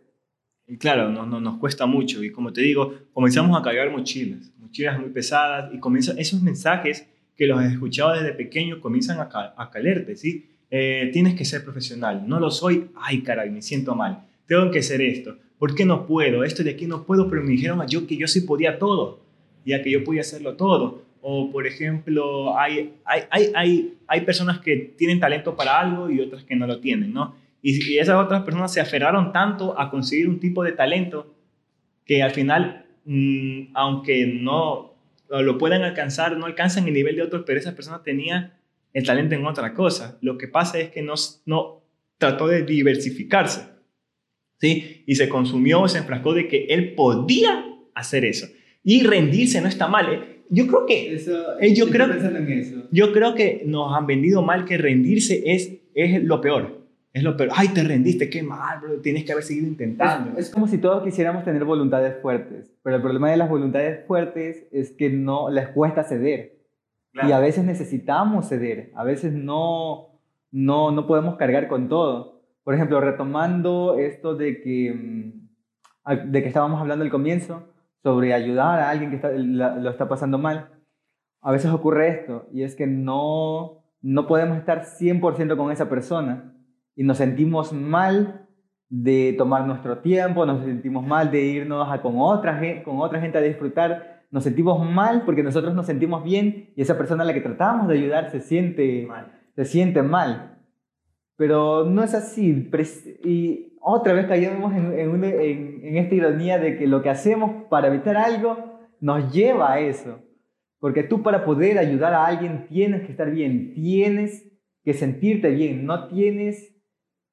Y 0.67 0.77
claro, 0.79 1.09
no, 1.11 1.27
no- 1.27 1.41
nos 1.41 1.59
cuesta 1.59 1.87
mucho. 1.87 2.23
Y 2.23 2.31
como 2.31 2.53
te 2.53 2.61
digo, 2.61 2.95
comenzamos 3.13 3.59
a 3.59 3.63
cargar 3.63 3.91
mochilas, 3.91 4.53
mochilas 4.59 4.99
muy 5.01 5.11
pesadas, 5.11 5.73
y 5.75 5.79
comienzan 5.79 6.19
esos 6.19 6.41
mensajes 6.41 7.09
que 7.37 7.47
los 7.47 7.59
has 7.59 7.73
escuchado 7.73 8.13
desde 8.13 8.33
pequeño 8.35 8.81
comienzan 8.81 9.19
a, 9.19 9.55
a 9.57 9.71
calerte, 9.71 10.17
¿sí? 10.17 10.51
Eh, 10.71 11.11
tienes 11.13 11.35
que 11.35 11.45
ser 11.45 11.65
profesional. 11.65 12.23
No 12.27 12.39
lo 12.39 12.51
soy. 12.51 12.91
Ay, 12.95 13.23
caray, 13.23 13.51
me 13.51 13.61
siento 13.63 13.95
mal. 13.95 14.25
Tengo 14.47 14.71
que 14.71 14.79
hacer 14.81 15.01
esto. 15.03 15.37
¿Por 15.63 15.77
qué 15.77 15.85
no 15.85 16.09
puedo? 16.09 16.43
Esto 16.43 16.65
de 16.65 16.71
aquí 16.71 16.89
no 16.89 17.05
puedo, 17.05 17.31
pero 17.31 17.41
me 17.41 17.51
dijeron 17.51 17.81
yo 17.87 18.05
que 18.09 18.17
yo 18.17 18.27
sí 18.27 18.41
podía 18.41 18.81
todo, 18.81 19.21
ya 19.65 19.81
que 19.81 19.93
yo 19.93 20.03
podía 20.03 20.23
hacerlo 20.23 20.57
todo. 20.57 21.05
O, 21.21 21.53
por 21.53 21.69
ejemplo, 21.69 22.59
hay, 22.59 22.95
hay, 23.05 23.23
hay, 23.31 23.53
hay, 23.55 23.95
hay 24.09 24.21
personas 24.23 24.59
que 24.59 24.77
tienen 24.99 25.21
talento 25.21 25.55
para 25.55 25.79
algo 25.79 26.11
y 26.11 26.19
otras 26.19 26.43
que 26.43 26.57
no 26.57 26.67
lo 26.67 26.81
tienen, 26.81 27.13
¿no? 27.13 27.37
Y, 27.63 27.93
y 27.93 27.99
esas 27.99 28.17
otras 28.17 28.43
personas 28.43 28.73
se 28.73 28.81
aferraron 28.81 29.33
tanto 29.33 29.79
a 29.79 29.89
conseguir 29.89 30.29
un 30.29 30.41
tipo 30.41 30.65
de 30.65 30.73
talento 30.73 31.33
que 32.05 32.25
al 32.25 32.33
final, 32.33 32.85
mm, 33.05 33.67
aunque 33.75 34.27
no 34.27 34.97
lo 35.29 35.59
puedan 35.59 35.83
alcanzar, 35.83 36.37
no 36.37 36.47
alcanzan 36.47 36.89
el 36.89 36.95
nivel 36.95 37.15
de 37.15 37.23
otros, 37.23 37.45
pero 37.47 37.61
esa 37.61 37.77
persona 37.77 38.03
tenía 38.03 38.59
el 38.93 39.07
talento 39.07 39.37
en 39.37 39.47
otra 39.47 39.75
cosa. 39.75 40.19
Lo 40.23 40.39
que 40.39 40.49
pasa 40.49 40.81
es 40.81 40.91
que 40.91 41.03
no, 41.03 41.15
no 41.47 41.83
trató 42.19 42.49
de 42.49 42.65
diversificarse, 42.65 43.72
¿sí? 44.63 45.03
Y 45.07 45.17
se 45.17 45.29
consumió, 45.29 45.87
se 45.89 45.99
enfrascó 45.99 46.33
de 46.35 46.47
que 46.49 46.67
él 46.71 46.95
podía 46.95 47.65
hacer 47.95 48.25
eso. 48.25 48.47
Y 48.85 49.03
rendirse 49.03 49.61
no 49.61 49.67
está 49.69 49.89
mal. 49.89 50.07
¿eh? 50.15 50.43
Yo 50.49 50.67
creo 50.69 50.87
que 50.87 51.15
Eso, 51.15 51.59
Eh, 51.61 51.75
yo 51.75 51.89
creo- 51.89 52.09
pensando 52.09 52.39
en 52.39 52.51
eso. 52.53 52.83
yo 52.93 53.13
creo 53.13 53.35
que 53.35 53.63
nos 53.67 53.93
han 53.97 54.07
vendido 54.07 54.41
mal 54.43 54.65
que 54.65 54.79
rendirse 54.79 55.43
es, 55.47 55.73
es 55.95 56.23
lo 56.23 56.41
peor. 56.41 56.81
Es 57.13 57.23
lo 57.23 57.37
peor. 57.37 57.51
Ay, 57.55 57.69
te 57.69 57.83
rendiste, 57.83 58.31
qué 58.31 58.43
mal, 58.43 58.81
bro. 58.81 59.01
Tienes 59.01 59.25
que 59.25 59.33
haber 59.33 59.45
seguido 59.45 59.67
intentando. 59.67 60.39
Es 60.39 60.49
como 60.49 60.67
si 60.69 60.79
todos 60.79 61.03
quisiéramos 61.05 61.45
tener 61.45 61.65
voluntades 61.65 62.15
fuertes, 62.23 62.73
pero 62.83 62.97
el 62.97 63.03
problema 63.03 63.31
de 63.31 63.37
las 63.37 63.51
voluntades 63.51 64.07
fuertes 64.07 64.65
es 64.73 64.93
que 64.93 65.11
no 65.11 65.51
les 65.51 65.69
cuesta 65.69 66.05
ceder. 66.05 66.57
Claro. 67.13 67.29
Y 67.29 67.33
a 67.33 67.39
veces 67.41 67.65
necesitamos 67.65 68.49
ceder, 68.49 68.91
a 68.95 69.05
veces 69.05 69.33
no, 69.35 70.19
no, 70.53 70.91
no 70.93 71.07
podemos 71.07 71.37
cargar 71.37 71.69
con 71.69 71.89
todo. 71.91 72.42
Por 72.65 72.75
ejemplo, 72.75 73.01
retomando 73.01 73.99
esto 73.99 74.35
de 74.35 74.61
que, 74.63 74.93
mm, 74.95 76.31
de 76.31 76.43
que 76.43 76.49
estábamos 76.49 76.81
hablando 76.81 77.05
al 77.05 77.11
comienzo, 77.11 77.69
sobre 78.03 78.35
ayudar 78.35 78.81
a 78.81 78.91
alguien 78.91 79.11
que 79.11 79.17
está- 79.17 79.31
la- 79.33 79.77
lo 79.77 79.91
está 79.91 80.09
pasando 80.09 80.39
mal, 80.39 80.69
a 81.41 81.53
veces 81.53 81.71
ocurre 81.71 82.09
esto, 82.09 82.47
y 82.53 82.63
es 82.63 82.75
que 82.77 82.87
no, 82.87 83.85
no 84.01 84.27
podemos 84.27 84.59
estar 84.59 84.85
100% 84.85 85.57
con 85.57 85.71
esa 85.71 85.89
persona 85.89 86.55
y 86.97 87.05
nos 87.05 87.19
sentimos 87.19 87.73
mal 87.73 88.47
de 88.89 89.35
tomar 89.39 89.67
nuestro 89.67 89.99
tiempo, 89.99 90.45
nos 90.45 90.65
sentimos 90.65 91.07
mal 91.07 91.31
de 91.31 91.43
irnos 91.43 91.89
a 91.91 92.03
con, 92.03 92.15
otra, 92.19 92.61
con 92.85 93.01
otra 93.01 93.21
gente 93.21 93.39
a 93.39 93.41
disfrutar, 93.41 94.23
nos 94.31 94.45
sentimos 94.45 94.85
mal 94.89 95.23
porque 95.25 95.43
nosotros 95.43 95.75
nos 95.75 95.87
sentimos 95.87 96.23
bien 96.25 96.71
y 96.77 96.83
esa 96.83 96.99
persona 96.99 97.23
a 97.23 97.27
la 97.27 97.35
que 97.35 97.41
tratamos 97.41 97.89
de 97.89 97.95
ayudar 97.95 98.31
se 98.31 98.41
siente, 98.41 99.09
se 99.55 99.65
siente 99.65 100.03
mal. 100.03 100.52
Pero 101.37 101.85
no 101.85 102.03
es 102.03 102.15
así. 102.15 102.71
Y 103.25 103.77
otra 103.81 104.13
vez 104.13 104.27
caímos 104.27 104.75
en, 104.75 104.99
en, 104.99 105.25
en- 105.25 105.81
en 105.85 105.97
esta 105.97 106.15
ironía 106.15 106.59
de 106.59 106.77
que 106.77 106.87
lo 106.87 107.03
que 107.03 107.11
hacemos 107.11 107.65
para 107.69 107.89
evitar 107.89 108.17
algo 108.17 108.81
nos 109.01 109.33
lleva 109.33 109.73
a 109.73 109.81
eso. 109.81 110.21
Porque 110.79 111.03
tú 111.03 111.23
para 111.23 111.45
poder 111.45 111.79
ayudar 111.79 112.15
a 112.15 112.27
alguien 112.27 112.67
tienes 112.69 113.03
que 113.03 113.13
estar 113.13 113.31
bien, 113.31 113.73
tienes 113.75 114.49
que 114.85 114.95
sentirte 114.95 115.51
bien, 115.51 115.87
no 115.87 116.09
tienes 116.09 116.77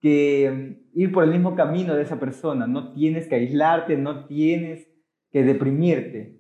que 0.02 0.52
mm, 0.94 1.00
ir 1.00 1.12
por 1.12 1.24
el 1.24 1.32
mismo 1.32 1.56
camino 1.56 1.96
de 1.96 2.04
esa 2.04 2.20
persona, 2.20 2.68
no 2.68 2.94
tienes 2.94 3.28
que 3.28 3.36
aislarte, 3.36 3.98
no 3.98 4.26
tienes 4.28 4.88
que 5.32 5.44
deprimirte. 5.44 6.40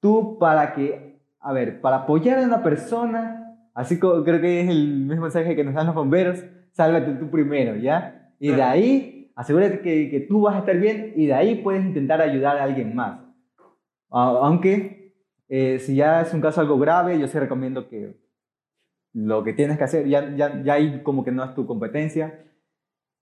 Tú 0.00 0.38
para 0.38 0.74
que, 0.74 1.20
a 1.38 1.52
ver, 1.52 1.80
para 1.80 1.96
apoyar 1.98 2.38
a 2.38 2.46
una 2.46 2.62
persona, 2.62 3.56
así 3.74 3.98
como 3.98 4.24
creo 4.24 4.40
que 4.40 4.60
es 4.62 4.68
el 4.68 5.04
mismo 5.04 5.22
mensaje 5.22 5.54
que 5.54 5.64
nos 5.64 5.74
dan 5.74 5.86
los 5.86 5.94
bomberos, 5.94 6.42
sálvate 6.72 7.12
tú 7.12 7.30
primero, 7.30 7.76
¿ya? 7.76 8.32
Y 8.38 8.50
de 8.50 8.62
ahí, 8.62 9.32
asegúrate 9.36 9.80
que, 9.80 10.10
que 10.10 10.20
tú 10.20 10.42
vas 10.42 10.56
a 10.56 10.60
estar 10.60 10.78
bien 10.78 11.12
y 11.16 11.26
de 11.26 11.34
ahí 11.34 11.54
puedes 11.62 11.84
intentar 11.84 12.20
ayudar 12.20 12.56
a 12.58 12.64
alguien 12.64 12.94
más. 12.94 13.20
Aunque 14.10 15.00
Eh, 15.54 15.78
si 15.80 15.96
ya 15.96 16.22
es 16.22 16.32
un 16.32 16.40
caso 16.40 16.62
algo 16.62 16.78
grave, 16.78 17.18
yo 17.20 17.28
sí 17.28 17.38
recomiendo 17.38 17.86
que 17.86 18.16
lo 19.12 19.44
que 19.44 19.52
tienes 19.52 19.76
que 19.76 19.84
hacer, 19.84 20.08
ya, 20.08 20.34
ya, 20.34 20.62
ya 20.64 20.72
ahí 20.72 21.02
como 21.02 21.22
que 21.24 21.30
no 21.30 21.44
es 21.44 21.54
tu 21.54 21.66
competencia, 21.66 22.42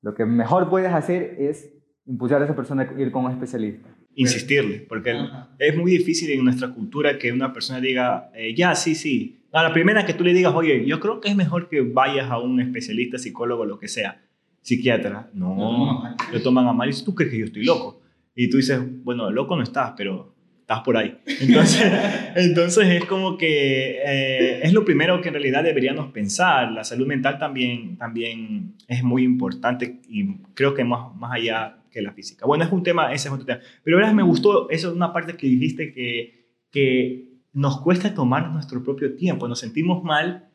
lo 0.00 0.14
que 0.14 0.24
mejor 0.24 0.70
puedes 0.70 0.92
hacer 0.92 1.34
es 1.40 1.74
impulsar 2.06 2.40
a 2.40 2.44
esa 2.44 2.54
persona 2.54 2.82
a 2.82 3.00
ir 3.00 3.10
con 3.10 3.24
un 3.24 3.32
especialista. 3.32 3.88
Insistirle, 4.14 4.86
porque 4.88 5.10
Ajá. 5.10 5.48
es 5.58 5.76
muy 5.76 5.90
difícil 5.90 6.30
en 6.30 6.44
nuestra 6.44 6.72
cultura 6.72 7.18
que 7.18 7.32
una 7.32 7.52
persona 7.52 7.80
diga, 7.80 8.30
eh, 8.32 8.54
ya, 8.54 8.76
sí, 8.76 8.94
sí. 8.94 9.39
A 9.52 9.62
la 9.62 9.72
primera 9.72 10.06
que 10.06 10.14
tú 10.14 10.22
le 10.22 10.32
digas, 10.32 10.54
oye, 10.54 10.86
yo 10.86 11.00
creo 11.00 11.20
que 11.20 11.28
es 11.28 11.36
mejor 11.36 11.68
que 11.68 11.80
vayas 11.80 12.30
a 12.30 12.38
un 12.38 12.60
especialista, 12.60 13.18
psicólogo, 13.18 13.64
lo 13.64 13.78
que 13.78 13.88
sea, 13.88 14.22
psiquiatra. 14.62 15.30
No, 15.34 16.16
lo 16.32 16.42
toman 16.42 16.68
a 16.68 16.72
mal 16.72 16.90
y 16.90 17.04
tú 17.04 17.14
crees 17.14 17.32
que 17.32 17.38
yo 17.38 17.44
estoy 17.46 17.64
loco. 17.64 18.00
Y 18.34 18.48
tú 18.48 18.58
dices, 18.58 18.80
bueno, 19.04 19.30
loco 19.30 19.56
no 19.56 19.62
estás, 19.62 19.94
pero 19.96 20.34
estás 20.60 20.84
por 20.84 20.96
ahí. 20.96 21.18
Entonces, 21.40 21.92
entonces 22.36 22.86
es 22.86 23.04
como 23.06 23.36
que 23.36 23.98
eh, 24.06 24.60
es 24.62 24.72
lo 24.72 24.84
primero 24.84 25.20
que 25.20 25.28
en 25.28 25.34
realidad 25.34 25.64
deberíamos 25.64 26.12
pensar. 26.12 26.70
La 26.70 26.84
salud 26.84 27.08
mental 27.08 27.40
también, 27.40 27.96
también 27.96 28.76
es 28.86 29.02
muy 29.02 29.24
importante 29.24 30.00
y 30.08 30.36
creo 30.54 30.74
que 30.74 30.84
más, 30.84 31.12
más 31.16 31.32
allá 31.32 31.78
que 31.90 32.00
la 32.00 32.12
física. 32.12 32.46
Bueno, 32.46 32.62
es 32.62 32.70
un 32.70 32.84
tema, 32.84 33.12
ese 33.12 33.26
es 33.26 33.34
otro 33.34 33.44
tema. 33.44 33.60
Pero 33.82 33.96
verás, 33.96 34.14
me 34.14 34.22
gustó 34.22 34.70
eso, 34.70 34.92
una 34.92 35.12
parte 35.12 35.36
que 35.36 35.48
dijiste 35.48 35.92
que, 35.92 36.46
que 36.70 37.29
nos 37.52 37.80
cuesta 37.80 38.14
tomar 38.14 38.50
nuestro 38.50 38.82
propio 38.82 39.14
tiempo, 39.16 39.48
nos 39.48 39.58
sentimos 39.60 40.02
mal 40.04 40.46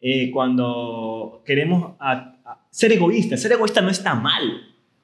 eh, 0.00 0.30
cuando 0.32 1.42
queremos 1.46 1.92
a- 1.98 2.36
a- 2.44 2.60
ser 2.70 2.92
egoístas. 2.92 3.40
Ser 3.40 3.52
egoísta 3.52 3.80
no 3.80 3.88
está 3.88 4.14
mal, 4.14 4.42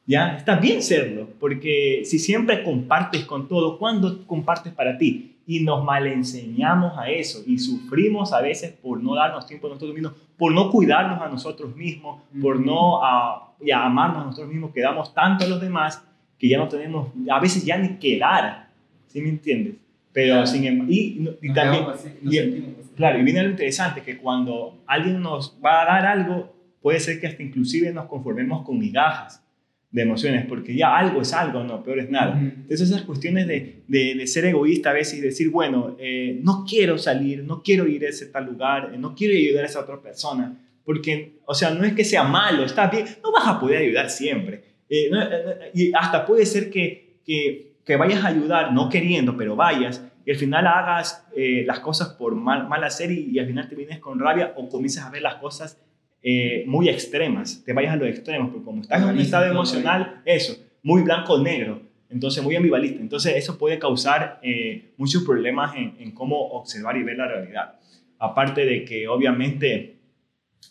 ¿ya? 0.06 0.36
Está 0.36 0.56
bien 0.56 0.82
serlo, 0.82 1.28
porque 1.40 2.02
si 2.04 2.18
siempre 2.18 2.62
compartes 2.62 3.24
con 3.24 3.48
todo, 3.48 3.78
¿cuándo 3.78 4.26
compartes 4.26 4.72
para 4.74 4.98
ti? 4.98 5.36
Y 5.46 5.60
nos 5.64 5.82
malenseñamos 5.84 6.96
a 6.98 7.10
eso 7.10 7.40
y 7.46 7.58
sufrimos 7.58 8.32
a 8.32 8.40
veces 8.40 8.72
por 8.72 9.02
no 9.02 9.14
darnos 9.14 9.46
tiempo 9.46 9.66
a 9.66 9.70
nosotros 9.70 9.94
mismos, 9.94 10.12
por 10.36 10.52
no 10.52 10.70
cuidarnos 10.70 11.20
a 11.20 11.28
nosotros 11.28 11.74
mismos, 11.74 12.20
por 12.40 12.60
no 12.60 13.02
a, 13.02 13.54
y 13.60 13.70
a 13.70 13.84
amarnos 13.84 14.22
a 14.22 14.26
nosotros 14.26 14.48
mismos, 14.52 14.70
que 14.72 14.80
damos 14.82 15.12
tanto 15.14 15.44
a 15.44 15.48
los 15.48 15.60
demás 15.60 16.04
que 16.38 16.48
ya 16.48 16.58
no 16.58 16.68
tenemos, 16.68 17.08
a 17.30 17.40
veces 17.40 17.64
ya 17.64 17.76
ni 17.78 17.96
que 17.98 18.18
dar, 18.18 18.68
¿sí 19.08 19.20
me 19.20 19.30
entiendes? 19.30 19.74
Pero 20.12 20.34
Claro. 20.34 20.46
sin 20.46 20.64
em- 20.64 20.86
y, 20.88 20.98
y 21.40 21.48
Nos 21.48 21.54
también, 21.54 21.84
así, 21.92 22.08
nos 22.22 22.34
y- 22.34 22.36
sentimos 22.38 22.70
así. 22.80 22.90
Claro, 22.96 23.18
y 23.18 23.22
viene 23.22 23.42
lo 23.44 23.50
interesante, 23.50 24.02
que 24.02 24.18
cuando 24.18 24.82
alguien 24.86 25.20
nos 25.22 25.56
va 25.64 25.82
a 25.82 25.84
dar 25.86 26.06
algo, 26.06 26.54
puede 26.82 26.98
ser 27.00 27.20
que 27.20 27.26
hasta 27.28 27.42
inclusive 27.42 27.92
nos 27.92 28.06
conformemos 28.06 28.64
con 28.64 28.78
migajas 28.78 29.42
de 29.90 30.02
emociones, 30.02 30.44
porque 30.46 30.74
ya 30.74 30.96
algo 30.96 31.20
es 31.22 31.32
algo, 31.32 31.64
no, 31.64 31.82
peor 31.82 31.98
es 32.00 32.10
nada. 32.10 32.36
Ujú. 32.36 32.44
Entonces 32.44 32.82
esas 32.90 33.02
cuestiones 33.02 33.46
de, 33.48 33.82
de, 33.88 34.14
de 34.14 34.26
ser 34.26 34.44
egoísta 34.44 34.90
a 34.90 34.92
veces 34.92 35.18
y 35.18 35.20
decir, 35.20 35.50
bueno, 35.50 35.96
eh, 35.98 36.38
no 36.42 36.64
quiero 36.68 36.96
salir, 36.98 37.42
no 37.44 37.62
quiero 37.62 37.86
ir 37.88 38.04
a 38.04 38.08
ese 38.08 38.26
tal 38.26 38.46
lugar, 38.46 38.92
eh, 38.94 38.98
no 38.98 39.14
quiero 39.14 39.34
ayudar 39.34 39.64
a 39.64 39.66
esa 39.66 39.80
otra 39.80 40.00
persona, 40.00 40.56
porque, 40.84 41.38
o 41.44 41.54
sea, 41.54 41.70
no 41.70 41.84
es 41.84 41.92
que 41.94 42.04
sea 42.04 42.22
malo, 42.24 42.64
está 42.64 42.88
bien, 42.88 43.04
no 43.22 43.32
vas 43.32 43.46
a 43.48 43.58
poder 43.60 43.78
ayudar 43.78 44.10
siempre. 44.10 44.62
Eh, 44.88 45.08
no, 45.10 45.22
eh, 45.22 45.70
y 45.74 45.92
hasta 45.94 46.24
puede 46.26 46.44
ser 46.46 46.70
que, 46.70 47.16
que, 47.24 47.69
que 47.84 47.96
vayas 47.96 48.24
a 48.24 48.28
ayudar 48.28 48.72
no 48.72 48.88
queriendo, 48.88 49.36
pero 49.36 49.56
vayas 49.56 50.04
y 50.24 50.30
al 50.30 50.36
final 50.36 50.66
hagas 50.66 51.26
eh, 51.34 51.64
las 51.66 51.80
cosas 51.80 52.10
por 52.10 52.34
mal, 52.34 52.68
mal 52.68 52.84
hacer 52.84 53.10
y, 53.10 53.30
y 53.30 53.38
al 53.38 53.46
final 53.46 53.68
te 53.68 53.74
vienes 53.74 53.98
con 53.98 54.18
rabia 54.18 54.52
o 54.56 54.68
comienzas 54.68 55.06
a 55.06 55.10
ver 55.10 55.22
las 55.22 55.36
cosas 55.36 55.80
eh, 56.22 56.64
muy 56.66 56.88
extremas, 56.90 57.64
te 57.64 57.72
vayas 57.72 57.94
a 57.94 57.96
los 57.96 58.08
extremos, 58.08 58.50
porque 58.50 58.64
como 58.64 58.82
estás 58.82 59.02
en 59.02 59.08
un 59.08 59.18
estado 59.18 59.46
emocional, 59.46 60.20
eso, 60.26 60.54
muy 60.82 61.02
blanco 61.02 61.34
o 61.34 61.42
negro, 61.42 61.80
entonces 62.10 62.44
muy 62.44 62.54
ambivalente, 62.56 63.00
entonces 63.00 63.36
eso 63.36 63.56
puede 63.56 63.78
causar 63.78 64.38
eh, 64.42 64.92
muchos 64.98 65.22
problemas 65.22 65.74
en, 65.76 65.96
en 65.98 66.10
cómo 66.10 66.36
observar 66.36 66.98
y 66.98 67.04
ver 67.04 67.16
la 67.16 67.26
realidad. 67.26 67.76
Aparte 68.18 68.66
de 68.66 68.84
que 68.84 69.08
obviamente 69.08 69.96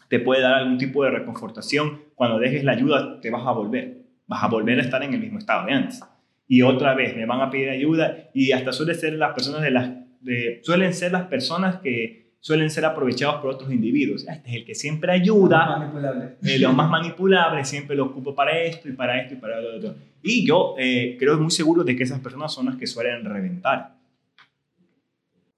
te 0.07 0.19
puede 0.19 0.41
dar 0.41 0.55
algún 0.55 0.77
tipo 0.77 1.03
de 1.03 1.11
reconfortación, 1.11 2.01
cuando 2.13 2.37
dejes 2.37 2.63
la 2.63 2.73
ayuda 2.73 3.19
te 3.19 3.31
vas 3.31 3.47
a 3.47 3.51
volver, 3.51 4.03
vas 4.27 4.43
a 4.43 4.47
volver 4.47 4.77
a 4.79 4.83
estar 4.83 5.01
en 5.01 5.15
el 5.15 5.19
mismo 5.19 5.39
estado 5.39 5.65
de 5.65 5.73
antes. 5.73 5.99
Y 6.51 6.63
otra 6.63 6.95
vez 6.95 7.15
me 7.15 7.27
van 7.27 7.41
a 7.41 7.51
pedir 7.51 7.69
ayuda 7.69 8.31
y 8.33 8.53
hasta 8.53 8.71
suele 8.71 8.95
ser 8.95 9.13
las 9.13 9.33
personas 9.33 9.61
de 9.61 9.69
las, 9.69 9.91
de, 10.19 10.59
suelen 10.63 10.95
ser 10.95 11.11
las 11.11 11.27
personas 11.27 11.75
que 11.77 12.31
suelen 12.39 12.71
ser 12.71 12.85
aprovechados 12.85 13.35
por 13.35 13.51
otros 13.51 13.71
individuos. 13.71 14.27
Este 14.27 14.49
es 14.49 14.55
el 14.55 14.65
que 14.65 14.73
siempre 14.73 15.11
ayuda, 15.11 15.77
Manipulable. 15.77 16.37
eh, 16.43 16.57
lo 16.57 16.73
más 16.73 16.89
manipulable, 16.89 17.63
siempre 17.65 17.95
lo 17.95 18.05
ocupo 18.05 18.33
para 18.33 18.59
esto 18.59 18.89
y 18.89 18.93
para 18.93 19.21
esto 19.21 19.35
y 19.35 19.37
para 19.37 19.61
lo 19.61 19.77
otro. 19.77 19.93
Y 20.23 20.43
yo 20.43 20.73
eh, 20.79 21.17
creo 21.19 21.37
muy 21.37 21.51
seguro 21.51 21.83
de 21.83 21.95
que 21.95 22.01
esas 22.01 22.19
personas 22.19 22.51
son 22.51 22.65
las 22.65 22.77
que 22.77 22.87
suelen 22.87 23.25
reventar. 23.25 23.95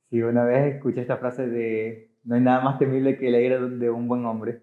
Sí, 0.09 0.21
una 0.21 0.43
vez 0.43 0.75
escuché 0.75 0.99
esta 0.99 1.15
frase 1.15 1.47
de 1.47 2.11
no 2.25 2.35
hay 2.35 2.41
nada 2.41 2.61
más 2.61 2.77
temible 2.77 3.17
que 3.17 3.31
la 3.31 3.39
ira 3.39 3.59
de 3.59 3.89
un 3.89 4.09
buen 4.09 4.25
hombre. 4.25 4.59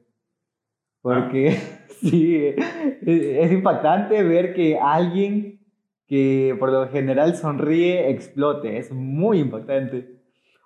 Porque 1.00 1.56
sí, 2.02 2.36
es, 2.36 2.56
es 3.00 3.50
impactante 3.50 4.22
ver 4.22 4.52
que 4.52 4.78
alguien 4.78 5.57
que 6.08 6.56
por 6.58 6.72
lo 6.72 6.88
general 6.88 7.36
sonríe 7.36 8.10
explote. 8.10 8.78
Es 8.78 8.90
muy 8.90 9.38
impactante. 9.38 10.16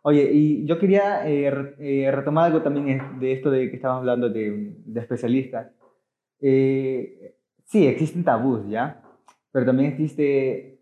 Oye, 0.03 0.31
y 0.33 0.65
yo 0.65 0.79
quería 0.79 1.29
eh, 1.29 1.75
eh, 1.79 2.11
retomar 2.11 2.47
algo 2.47 2.63
también 2.63 3.21
de 3.21 3.33
esto 3.33 3.51
de 3.51 3.69
que 3.69 3.77
estábamos 3.77 4.01
hablando 4.01 4.31
de, 4.31 4.75
de 4.85 5.01
especialistas. 5.01 5.73
Eh, 6.41 7.37
sí, 7.65 7.87
existen 7.87 8.25
tabús, 8.25 8.69
¿ya? 8.69 9.03
Pero 9.53 9.67
también 9.67 9.93
existe, 9.93 10.81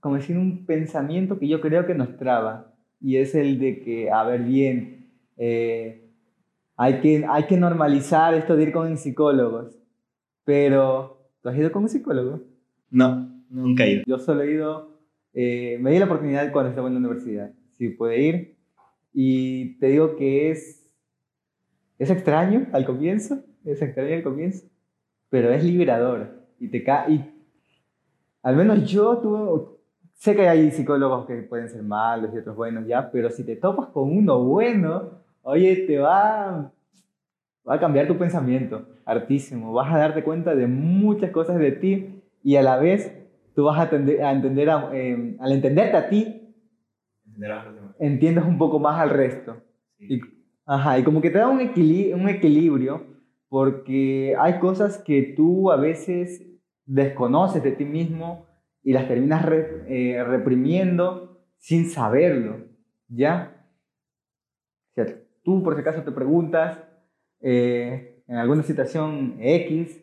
como 0.00 0.16
decir, 0.16 0.36
un 0.36 0.66
pensamiento 0.66 1.38
que 1.38 1.48
yo 1.48 1.60
creo 1.60 1.86
que 1.86 1.94
nos 1.94 2.16
traba. 2.16 2.74
Y 3.00 3.16
es 3.16 3.34
el 3.34 3.58
de 3.58 3.80
que, 3.80 4.10
a 4.10 4.22
ver, 4.24 4.42
bien, 4.42 5.10
eh, 5.36 6.08
hay, 6.76 7.00
que, 7.00 7.24
hay 7.28 7.44
que 7.46 7.56
normalizar 7.56 8.34
esto 8.34 8.56
de 8.56 8.62
ir 8.64 8.72
con 8.72 8.96
psicólogos. 8.96 9.76
Pero, 10.44 11.28
¿tú 11.42 11.48
has 11.48 11.56
ido 11.56 11.72
con 11.72 11.82
un 11.82 11.88
psicólogo? 11.88 12.40
No, 12.90 13.41
nunca 13.52 13.84
he 13.84 13.92
ido. 13.92 14.02
Yo 14.06 14.18
solo 14.18 14.42
he 14.42 14.52
ido, 14.52 14.98
eh, 15.34 15.78
me 15.80 15.90
di 15.92 15.98
la 15.98 16.06
oportunidad 16.06 16.50
cuando 16.52 16.70
estaba 16.70 16.88
en 16.88 16.94
la 16.94 17.00
universidad, 17.00 17.52
sí 17.72 17.90
pude 17.90 18.20
ir, 18.20 18.56
y 19.12 19.78
te 19.78 19.88
digo 19.88 20.16
que 20.16 20.50
es, 20.50 20.90
es 21.98 22.10
extraño 22.10 22.66
al 22.72 22.84
comienzo, 22.84 23.44
es 23.64 23.80
extraño 23.82 24.14
al 24.14 24.22
comienzo, 24.22 24.66
pero 25.28 25.52
es 25.52 25.62
liberador, 25.62 26.46
y 26.58 26.68
te 26.68 26.82
ca 26.82 27.08
y 27.08 27.28
al 28.42 28.56
menos 28.56 28.90
yo 28.90 29.18
tuve, 29.18 29.78
sé 30.14 30.34
que 30.34 30.48
hay 30.48 30.70
psicólogos 30.72 31.26
que 31.26 31.36
pueden 31.42 31.68
ser 31.68 31.82
malos 31.82 32.34
y 32.34 32.38
otros 32.38 32.56
buenos 32.56 32.86
ya, 32.86 33.10
pero 33.10 33.30
si 33.30 33.44
te 33.44 33.56
topas 33.56 33.88
con 33.88 34.10
uno 34.10 34.42
bueno, 34.42 35.22
oye, 35.42 35.76
te 35.86 35.98
va, 35.98 36.72
va 37.68 37.74
a 37.74 37.80
cambiar 37.80 38.08
tu 38.08 38.16
pensamiento, 38.16 38.84
hartísimo, 39.04 39.72
vas 39.72 39.92
a 39.92 39.98
darte 39.98 40.24
cuenta 40.24 40.54
de 40.54 40.66
muchas 40.66 41.30
cosas 41.30 41.58
de 41.58 41.72
ti, 41.72 42.22
y 42.42 42.56
a 42.56 42.62
la 42.62 42.78
vez 42.78 43.21
tú 43.54 43.64
vas 43.64 43.78
a, 43.78 43.90
tender- 43.90 44.20
a 44.22 44.32
entender, 44.32 44.70
a- 44.70 44.90
eh, 44.94 45.36
al 45.40 45.52
entenderte 45.52 45.96
a 45.96 46.08
ti, 46.08 46.54
entiendes 47.98 48.44
un 48.44 48.58
poco 48.58 48.78
más 48.78 49.00
al 49.00 49.10
resto. 49.10 49.56
Y, 49.98 50.20
ajá, 50.66 50.98
y 50.98 51.04
como 51.04 51.20
que 51.20 51.30
te 51.30 51.38
da 51.38 51.48
un, 51.48 51.60
equili- 51.60 52.14
un 52.14 52.28
equilibrio, 52.28 53.06
porque 53.48 54.34
hay 54.38 54.58
cosas 54.58 54.98
que 54.98 55.34
tú 55.36 55.70
a 55.70 55.76
veces 55.76 56.46
desconoces 56.84 57.62
de 57.62 57.72
ti 57.72 57.84
mismo 57.84 58.46
y 58.82 58.92
las 58.92 59.06
terminas 59.08 59.44
re- 59.44 59.84
eh, 59.88 60.24
reprimiendo 60.24 61.44
sin 61.58 61.88
saberlo, 61.88 62.66
¿ya? 63.08 63.66
O 64.90 64.94
sea, 64.94 65.06
tú 65.44 65.62
por 65.62 65.74
si 65.74 65.80
acaso 65.80 66.02
te 66.02 66.10
preguntas 66.12 66.78
eh, 67.40 68.22
en 68.26 68.36
alguna 68.36 68.62
situación 68.62 69.36
X, 69.40 70.02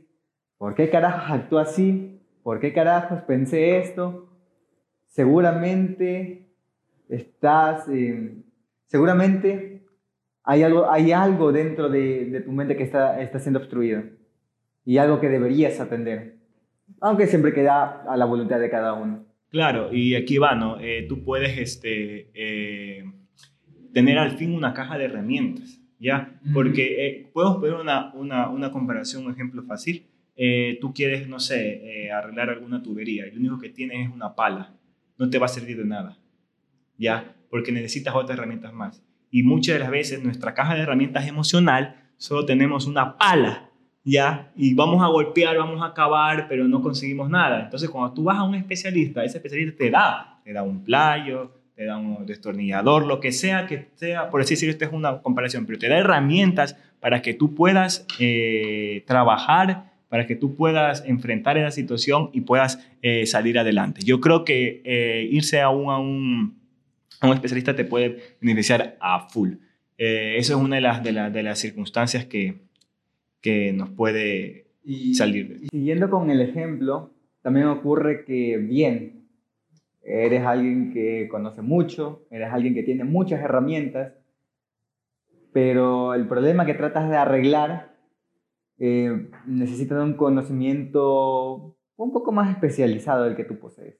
¿por 0.57 0.75
qué 0.75 0.89
carajos 0.89 1.29
actúo 1.31 1.59
así? 1.59 2.18
¿Por 2.43 2.59
qué 2.59 2.73
carajos 2.73 3.21
pensé 3.21 3.77
esto? 3.79 4.29
Seguramente 5.07 6.49
estás, 7.07 7.87
eh, 7.89 8.43
seguramente 8.85 9.83
hay 10.43 10.63
algo, 10.63 10.89
hay 10.89 11.11
algo 11.11 11.51
dentro 11.51 11.89
de, 11.89 12.25
de 12.25 12.41
tu 12.41 12.51
mente 12.51 12.75
que 12.75 12.83
está, 12.83 13.21
está 13.21 13.39
siendo 13.39 13.59
obstruido 13.59 14.03
y 14.85 14.97
algo 14.97 15.19
que 15.19 15.29
deberías 15.29 15.79
atender, 15.79 16.37
aunque 17.01 17.27
siempre 17.27 17.53
queda 17.53 18.03
a 18.09 18.17
la 18.17 18.25
voluntad 18.25 18.59
de 18.59 18.69
cada 18.69 18.93
uno. 18.93 19.25
Claro, 19.49 19.93
y 19.93 20.15
aquí 20.15 20.37
va, 20.37 20.55
¿no? 20.55 20.79
Eh, 20.79 21.05
tú 21.07 21.23
puedes 21.23 21.57
este, 21.57 22.29
eh, 22.33 23.03
tener 23.93 24.17
al 24.17 24.31
fin 24.31 24.53
una 24.53 24.73
caja 24.73 24.97
de 24.97 25.05
herramientas, 25.05 25.79
¿ya? 25.99 26.39
Porque 26.53 27.05
eh, 27.05 27.29
podemos 27.33 27.57
poner 27.57 27.75
una, 27.75 28.13
una, 28.13 28.49
una 28.49 28.71
comparación, 28.71 29.25
un 29.25 29.31
ejemplo 29.31 29.63
fácil. 29.63 30.08
Eh, 30.41 30.77
tú 30.79 30.93
quieres, 30.93 31.27
no 31.27 31.37
sé, 31.37 32.05
eh, 32.05 32.11
arreglar 32.13 32.49
alguna 32.49 32.81
tubería 32.81 33.27
y 33.27 33.31
lo 33.31 33.39
único 33.41 33.59
que 33.59 33.67
tienes 33.67 34.07
es 34.07 34.13
una 34.13 34.35
pala. 34.35 34.73
No 35.17 35.29
te 35.29 35.37
va 35.37 35.47
a 35.47 35.49
servir 35.49 35.75
de 35.75 35.83
nada, 35.83 36.17
¿ya? 36.97 37.35
Porque 37.49 37.73
necesitas 37.73 38.15
otras 38.15 38.37
herramientas 38.37 38.71
más. 38.71 39.03
Y 39.29 39.43
muchas 39.43 39.73
de 39.73 39.79
las 39.79 39.91
veces 39.91 40.23
nuestra 40.23 40.53
caja 40.53 40.75
de 40.75 40.83
herramientas 40.83 41.27
emocional 41.27 42.09
solo 42.15 42.45
tenemos 42.45 42.87
una 42.87 43.17
pala, 43.17 43.69
¿ya? 44.05 44.53
Y 44.55 44.73
vamos 44.75 45.03
a 45.03 45.07
golpear, 45.07 45.57
vamos 45.57 45.81
a 45.81 45.87
acabar, 45.87 46.47
pero 46.47 46.69
no 46.69 46.81
conseguimos 46.81 47.29
nada. 47.29 47.65
Entonces, 47.65 47.89
cuando 47.89 48.13
tú 48.13 48.23
vas 48.23 48.37
a 48.37 48.43
un 48.43 48.55
especialista, 48.55 49.25
ese 49.25 49.39
especialista 49.39 49.77
te 49.77 49.91
da, 49.91 50.39
te 50.45 50.53
da 50.53 50.63
un 50.63 50.85
playo, 50.85 51.53
te 51.75 51.83
da 51.83 51.97
un 51.97 52.25
destornillador, 52.25 53.05
lo 53.05 53.19
que 53.19 53.33
sea 53.33 53.67
que 53.67 53.89
sea, 53.95 54.29
por 54.29 54.39
así 54.39 54.53
decirlo, 54.53 54.71
esta 54.71 54.85
es 54.85 54.93
una 54.93 55.21
comparación, 55.21 55.65
pero 55.65 55.77
te 55.77 55.89
da 55.89 55.97
herramientas 55.97 56.77
para 57.01 57.21
que 57.21 57.33
tú 57.33 57.55
puedas 57.55 58.07
eh, 58.19 59.03
trabajar, 59.05 59.88
para 60.09 60.27
que 60.27 60.35
tú 60.35 60.55
puedas 60.55 61.03
enfrentar 61.05 61.57
esa 61.57 61.71
situación 61.71 62.29
y 62.33 62.41
puedas 62.41 62.85
eh, 63.01 63.25
salir 63.25 63.57
adelante. 63.57 64.01
Yo 64.03 64.19
creo 64.19 64.43
que 64.43 64.81
eh, 64.83 65.27
irse 65.31 65.61
a 65.61 65.69
un, 65.69 65.91
a, 65.91 65.99
un, 65.99 66.59
a 67.21 67.27
un 67.27 67.33
especialista 67.33 67.75
te 67.75 67.85
puede 67.85 68.35
beneficiar 68.41 68.97
a 68.99 69.29
full. 69.29 69.53
eso 69.97 70.57
es 70.57 70.59
una 70.59 70.75
de 70.77 70.81
las, 70.81 71.03
de, 71.03 71.13
de 71.13 71.43
las 71.43 71.59
circunstancias 71.59 72.25
que, 72.25 72.55
que 73.41 73.71
nos 73.73 73.89
puede 73.89 74.65
y, 74.83 75.13
salir. 75.13 75.59
siguiendo 75.71 76.09
con 76.09 76.29
el 76.29 76.41
ejemplo, 76.41 77.13
también 77.41 77.67
ocurre 77.67 78.25
que, 78.25 78.57
bien, 78.57 79.27
eres 80.03 80.43
alguien 80.43 80.91
que 80.91 81.27
conoce 81.29 81.61
mucho, 81.61 82.25
eres 82.31 82.51
alguien 82.51 82.73
que 82.73 82.83
tiene 82.83 83.03
muchas 83.03 83.41
herramientas, 83.41 84.13
pero 85.53 86.13
el 86.13 86.27
problema 86.27 86.65
que 86.65 86.73
tratas 86.73 87.09
de 87.09 87.17
arreglar 87.17 87.88
eh, 88.79 89.29
necesita 89.45 90.01
un 90.01 90.13
conocimiento 90.13 91.75
un 91.97 92.13
poco 92.13 92.31
más 92.31 92.49
especializado 92.49 93.25
del 93.25 93.35
que 93.35 93.43
tú 93.43 93.59
posees. 93.59 93.97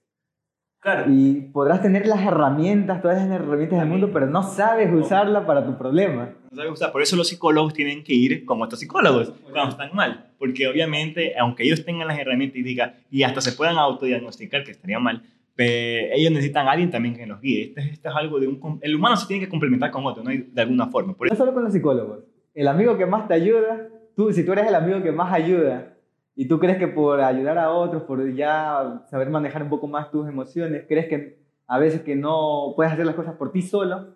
Claro. 0.81 1.11
Y 1.11 1.49
podrás 1.51 1.81
tener 1.81 2.07
las 2.07 2.21
herramientas, 2.25 3.01
todas 3.01 3.17
las 3.17 3.29
herramientas 3.29 3.79
del 3.79 3.89
mundo, 3.89 4.11
pero 4.13 4.27
no 4.27 4.43
sabes 4.43 4.93
usarla 4.93 5.45
para 5.45 5.65
tu 5.65 5.77
problema. 5.77 6.33
No 6.49 6.55
sabes 6.55 6.71
usar. 6.71 6.93
Por 6.93 7.01
eso 7.01 7.17
los 7.17 7.27
psicólogos 7.27 7.73
tienen 7.73 8.01
que 8.01 8.13
ir 8.13 8.45
como 8.45 8.63
estos 8.63 8.79
psicólogos 8.79 9.33
cuando 9.51 9.71
están 9.71 9.93
mal. 9.93 10.31
Porque 10.39 10.67
obviamente, 10.69 11.37
aunque 11.37 11.63
ellos 11.63 11.83
tengan 11.83 12.07
las 12.07 12.17
herramientas 12.17 12.57
y 12.57 12.63
digan, 12.63 12.93
y 13.11 13.23
hasta 13.23 13.41
se 13.41 13.51
puedan 13.51 13.77
autodiagnosticar, 13.77 14.63
que 14.63 14.71
estaría 14.71 14.99
mal, 14.99 15.23
pero 15.53 16.13
ellos 16.15 16.31
necesitan 16.31 16.69
a 16.69 16.71
alguien 16.71 16.89
también 16.89 17.13
que 17.17 17.27
los 17.27 17.41
guíe. 17.41 17.73
Esto, 17.75 17.81
esto 17.81 18.09
es 18.09 18.15
algo 18.15 18.39
de 18.39 18.47
un... 18.47 18.79
El 18.81 18.95
humano 18.95 19.17
se 19.17 19.27
tiene 19.27 19.43
que 19.43 19.49
complementar 19.49 19.91
con 19.91 20.05
otro, 20.05 20.23
¿no? 20.23 20.29
de 20.31 20.61
alguna 20.61 20.87
forma. 20.87 21.13
Por 21.13 21.29
No 21.29 21.35
solo 21.35 21.53
con 21.53 21.65
los 21.65 21.73
psicólogos. 21.73 22.23
El 22.53 22.69
amigo 22.69 22.97
que 22.97 23.05
más 23.05 23.27
te 23.27 23.33
ayuda, 23.33 23.89
tú, 24.15 24.31
si 24.33 24.45
tú 24.45 24.53
eres 24.53 24.67
el 24.67 24.75
amigo 24.75 25.01
que 25.01 25.11
más 25.11 25.33
ayuda, 25.33 25.95
y 26.35 26.47
tú 26.47 26.57
crees 26.57 26.77
que 26.77 26.87
por 26.87 27.19
ayudar 27.19 27.57
a 27.57 27.71
otros, 27.71 28.03
por 28.03 28.33
ya 28.33 29.03
saber 29.09 29.29
manejar 29.29 29.61
un 29.61 29.69
poco 29.69 29.87
más 29.87 30.09
tus 30.09 30.27
emociones, 30.27 30.85
crees 30.87 31.07
que 31.07 31.39
a 31.67 31.77
veces 31.77 32.01
que 32.01 32.15
no 32.15 32.71
puedes 32.77 32.93
hacer 32.93 33.05
las 33.05 33.15
cosas 33.15 33.35
por 33.35 33.51
ti 33.51 33.61
solo, 33.61 34.15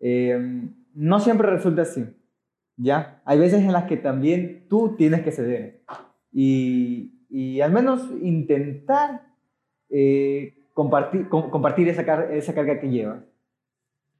eh, 0.00 0.68
no 0.94 1.18
siempre 1.18 1.48
resulta 1.48 1.82
así. 1.82 2.04
¿Ya? 2.76 3.22
Hay 3.24 3.38
veces 3.38 3.62
en 3.62 3.72
las 3.72 3.84
que 3.84 3.96
también 3.96 4.66
tú 4.68 4.96
tienes 4.98 5.22
que 5.22 5.32
ceder. 5.32 5.80
Y, 6.30 7.24
y 7.30 7.62
al 7.62 7.72
menos 7.72 8.06
intentar 8.20 9.22
eh, 9.88 10.54
compartir, 10.74 11.28
com, 11.30 11.48
compartir 11.48 11.88
esa, 11.88 12.04
car 12.04 12.32
esa 12.32 12.54
carga 12.54 12.78
que 12.78 12.90
llevas. 12.90 13.24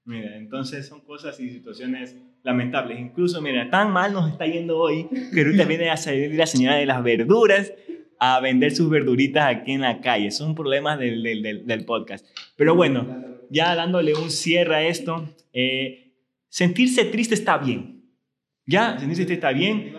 Mira, 0.07 0.37
entonces 0.37 0.87
son 0.87 1.03
cosas 1.03 1.38
y 1.38 1.51
situaciones 1.51 2.16
lamentables. 2.47 2.99
Incluso, 2.99 3.43
mira, 3.43 3.69
tan 3.69 3.91
mal 3.91 4.13
nos 4.13 4.31
está 4.31 4.47
yendo 4.47 4.79
hoy 4.79 5.09
que 5.35 5.41
ahorita 5.41 5.65
viene 5.69 5.91
a 5.91 5.97
salir 5.97 6.35
la 6.35 6.47
señora 6.47 6.77
de 6.77 6.87
las 6.87 7.03
verduras 7.03 7.73
a 8.19 8.41
vender 8.41 8.75
sus 8.75 8.89
verduritas 8.89 9.45
aquí 9.45 9.73
en 9.73 9.83
la 9.83 10.01
calle. 10.01 10.31
Son 10.31 10.55
problemas 10.55 10.99
del, 10.99 11.23
del, 11.23 11.67
del 11.67 11.85
podcast. 11.85 12.25
Pero 12.57 12.75
bueno, 12.75 13.07
ya 13.51 13.75
dándole 13.75 14.15
un 14.15 14.31
cierre 14.31 14.77
a 14.77 14.83
esto, 14.87 15.29
eh, 15.53 16.15
sentirse 16.49 17.05
triste 17.05 17.35
está 17.35 17.59
bien. 17.59 18.05
Ya, 18.65 18.99
sentirse 18.99 19.27
triste 19.27 19.35
está 19.35 19.53
bien. 19.53 19.95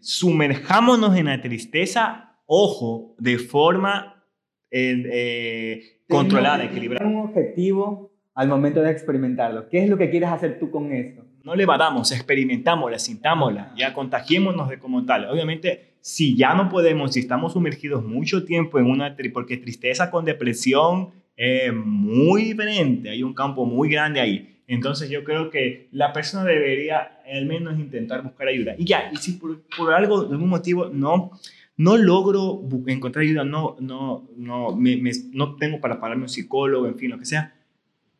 Sumerjámonos 0.00 1.16
en 1.16 1.26
la 1.26 1.40
tristeza, 1.40 2.36
ojo, 2.46 3.14
de 3.18 3.38
forma 3.38 4.24
eh, 4.70 5.02
eh, 5.12 5.82
controlada, 6.08 6.64
equilibrada. 6.64 7.06
Un 7.06 7.16
objetivo 7.16 8.12
al 8.34 8.48
momento 8.48 8.82
de 8.82 8.90
experimentarlo. 8.90 9.68
¿Qué 9.68 9.82
es 9.82 9.88
lo 9.88 9.96
que 9.96 10.10
quieres 10.10 10.28
hacer 10.28 10.58
tú 10.58 10.70
con 10.70 10.92
eso? 10.92 11.25
No 11.46 11.54
le 11.54 11.64
vadamos, 11.64 12.10
experimentámosla, 12.10 12.98
sintámosla, 12.98 13.72
ya 13.76 13.94
contagiémonos 13.94 14.68
de 14.68 14.80
como 14.80 15.04
tal. 15.04 15.26
Obviamente, 15.26 15.94
si 16.00 16.36
ya 16.36 16.54
no 16.54 16.68
podemos, 16.68 17.12
si 17.12 17.20
estamos 17.20 17.52
sumergidos 17.52 18.04
mucho 18.04 18.44
tiempo 18.44 18.80
en 18.80 18.86
una, 18.86 19.16
porque 19.32 19.56
tristeza 19.56 20.10
con 20.10 20.24
depresión 20.24 21.10
es 21.36 21.72
muy 21.72 22.42
diferente, 22.42 23.10
hay 23.10 23.22
un 23.22 23.32
campo 23.32 23.64
muy 23.64 23.88
grande 23.88 24.18
ahí. 24.18 24.58
Entonces 24.66 25.08
yo 25.08 25.22
creo 25.22 25.48
que 25.48 25.86
la 25.92 26.12
persona 26.12 26.42
debería 26.42 27.20
al 27.24 27.46
menos 27.46 27.78
intentar 27.78 28.24
buscar 28.24 28.48
ayuda. 28.48 28.74
Y 28.76 28.84
ya, 28.84 29.08
y 29.12 29.16
si 29.18 29.34
por, 29.34 29.62
por 29.76 29.94
algo, 29.94 30.22
algún 30.22 30.48
motivo, 30.48 30.88
no, 30.92 31.30
no 31.76 31.96
logro 31.96 32.60
encontrar 32.88 33.22
ayuda, 33.22 33.44
no, 33.44 33.76
no, 33.78 34.28
no, 34.36 34.74
me, 34.74 34.96
me, 34.96 35.12
no 35.30 35.54
tengo 35.54 35.80
para 35.80 36.00
pagarme 36.00 36.24
un 36.24 36.28
psicólogo, 36.28 36.88
en 36.88 36.98
fin, 36.98 37.12
lo 37.12 37.20
que 37.20 37.24
sea, 37.24 37.54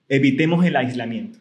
evitemos 0.09 0.65
el 0.65 0.77
aislamiento, 0.77 1.41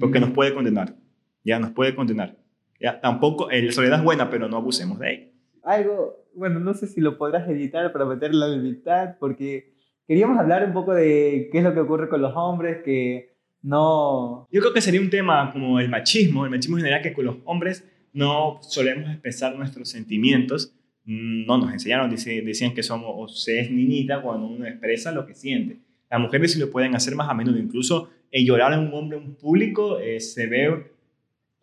porque 0.00 0.18
nos 0.18 0.30
puede 0.30 0.52
condenar, 0.52 0.96
ya 1.44 1.58
nos 1.58 1.70
puede 1.70 1.94
condenar. 1.94 2.36
Ya, 2.80 3.00
tampoco, 3.00 3.48
la 3.50 3.72
soledad 3.72 3.98
es 3.98 4.04
buena, 4.04 4.28
pero 4.28 4.48
no 4.48 4.56
abusemos 4.56 4.98
de 4.98 5.12
ella. 5.12 5.26
Algo, 5.62 6.26
bueno, 6.34 6.58
no 6.58 6.74
sé 6.74 6.86
si 6.88 7.00
lo 7.00 7.16
podrás 7.16 7.48
editar 7.48 7.92
para 7.92 8.04
meterlo 8.04 8.52
en 8.52 8.62
mitad, 8.62 9.16
porque 9.20 9.74
queríamos 10.08 10.38
hablar 10.38 10.64
un 10.64 10.72
poco 10.72 10.92
de 10.92 11.48
qué 11.52 11.58
es 11.58 11.64
lo 11.64 11.74
que 11.74 11.80
ocurre 11.80 12.08
con 12.08 12.20
los 12.20 12.32
hombres, 12.34 12.82
que 12.84 13.36
no... 13.62 14.48
Yo 14.50 14.60
creo 14.60 14.72
que 14.72 14.80
sería 14.80 15.00
un 15.00 15.10
tema 15.10 15.52
como 15.52 15.78
el 15.78 15.88
machismo, 15.88 16.44
el 16.44 16.50
machismo 16.50 16.76
general, 16.76 17.02
que 17.02 17.12
con 17.12 17.24
los 17.24 17.36
hombres 17.44 17.88
no 18.12 18.58
solemos 18.62 19.10
expresar 19.10 19.56
nuestros 19.56 19.88
sentimientos, 19.88 20.74
no 21.04 21.58
nos 21.58 21.72
enseñaron, 21.72 22.10
decían 22.10 22.74
que 22.74 22.82
somos 22.82 23.10
o 23.14 23.28
se 23.28 23.60
es 23.60 23.70
niñita 23.70 24.22
cuando 24.22 24.46
uno 24.46 24.66
expresa 24.66 25.12
lo 25.12 25.26
que 25.26 25.34
siente. 25.34 25.78
Las 26.10 26.20
mujeres 26.20 26.52
sí 26.52 26.58
lo 26.58 26.70
pueden 26.70 26.94
hacer 26.94 27.14
más 27.14 27.28
a 27.28 27.34
menudo, 27.34 27.58
incluso 27.58 28.10
eh, 28.30 28.44
llorar 28.44 28.72
en 28.74 28.80
un 28.80 28.94
hombre 28.94 29.18
en 29.18 29.34
público 29.34 29.98
eh, 29.98 30.20
se 30.20 30.46
ve 30.46 30.91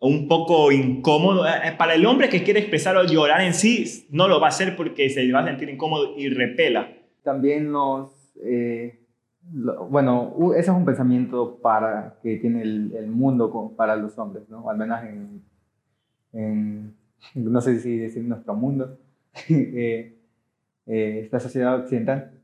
un 0.00 0.28
poco 0.28 0.72
incómodo. 0.72 1.46
Eh, 1.46 1.74
para 1.78 1.94
el 1.94 2.04
hombre 2.06 2.28
que 2.28 2.42
quiere 2.42 2.60
expresar 2.60 2.96
o 2.96 3.04
llorar 3.04 3.42
en 3.42 3.54
sí, 3.54 4.06
no 4.10 4.28
lo 4.28 4.40
va 4.40 4.46
a 4.46 4.50
hacer 4.50 4.76
porque 4.76 5.08
se 5.10 5.30
va 5.32 5.40
a 5.40 5.46
sentir 5.46 5.68
incómodo 5.68 6.16
y 6.16 6.28
repela. 6.28 6.92
También 7.22 7.70
nos... 7.70 8.12
Eh, 8.42 8.96
lo, 9.52 9.86
bueno, 9.86 10.34
ese 10.52 10.70
es 10.70 10.76
un 10.76 10.84
pensamiento 10.84 11.58
para, 11.62 12.18
que 12.22 12.36
tiene 12.36 12.62
el, 12.62 12.92
el 12.96 13.06
mundo 13.08 13.50
con, 13.50 13.74
para 13.74 13.96
los 13.96 14.16
hombres, 14.18 14.48
¿no? 14.48 14.68
Al 14.68 14.76
menos 14.76 15.00
en, 15.02 15.42
en 16.32 16.94
no 17.34 17.60
sé 17.60 17.80
si 17.80 17.96
decir 17.96 18.22
nuestro 18.24 18.54
mundo, 18.54 18.98
eh, 19.48 20.16
esta 20.86 21.40
sociedad 21.40 21.76
occidental 21.76 22.40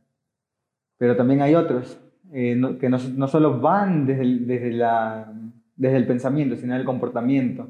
pero 0.99 1.17
también 1.17 1.43
hay 1.43 1.55
otros 1.55 2.01
eh, 2.33 2.57
no, 2.57 2.79
que 2.79 2.89
no, 2.89 2.99
no, 3.15 3.29
solo 3.29 3.61
van 3.61 4.07
desde 4.07 4.25
desde, 4.41 4.73
la, 4.73 5.33
desde 5.77 5.97
el 5.97 6.07
pensamiento, 6.07 6.57
sino 6.57 6.75
el 6.75 6.85
comportamiento. 6.85 7.69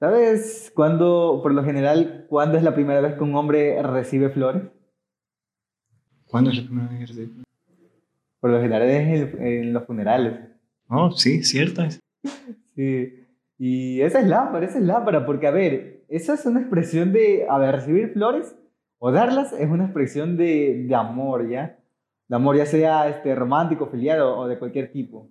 ¿Sabes 0.00 0.72
cuándo, 0.74 1.40
por 1.42 1.52
lo 1.52 1.64
general, 1.64 2.26
cuándo 2.28 2.56
es 2.56 2.62
la 2.62 2.74
primera 2.74 3.00
vez 3.00 3.14
que 3.14 3.24
un 3.24 3.34
hombre 3.34 3.82
recibe 3.82 4.30
flores? 4.30 4.62
¿Cuándo 6.26 6.50
es 6.50 6.58
la 6.58 6.64
primera 6.64 6.88
vez 6.88 6.98
que 6.98 7.06
recibe 7.06 7.26
flores? 7.26 7.46
Por 8.40 8.50
lo 8.50 8.60
general 8.60 8.82
es 8.82 9.34
en, 9.34 9.42
en 9.42 9.72
los 9.72 9.84
funerales. 9.84 10.38
Oh, 10.88 11.10
sí, 11.10 11.42
cierto 11.42 11.82
es. 11.82 12.00
Sí. 12.76 13.26
Y 13.58 14.00
esa 14.02 14.20
es 14.20 14.28
lámpara, 14.28 14.64
esa 14.64 14.78
es 14.78 14.84
lámpara, 14.84 15.26
porque 15.26 15.48
a 15.48 15.50
ver, 15.50 16.04
esa 16.08 16.34
es 16.34 16.46
una 16.46 16.60
expresión 16.60 17.12
de, 17.12 17.46
a 17.48 17.58
ver, 17.58 17.74
recibir 17.74 18.12
flores 18.12 18.54
o 18.98 19.10
darlas 19.10 19.52
es 19.52 19.68
una 19.68 19.84
expresión 19.84 20.36
de, 20.36 20.84
de 20.86 20.94
amor, 20.94 21.48
¿ya? 21.48 21.78
De 22.28 22.36
amor 22.36 22.56
ya 22.56 22.66
sea 22.66 23.08
este, 23.08 23.34
romántico, 23.34 23.88
filial 23.88 24.20
o, 24.20 24.38
o, 24.38 24.48
de 24.48 24.58
cualquier 24.58 24.92
tipo. 24.92 25.28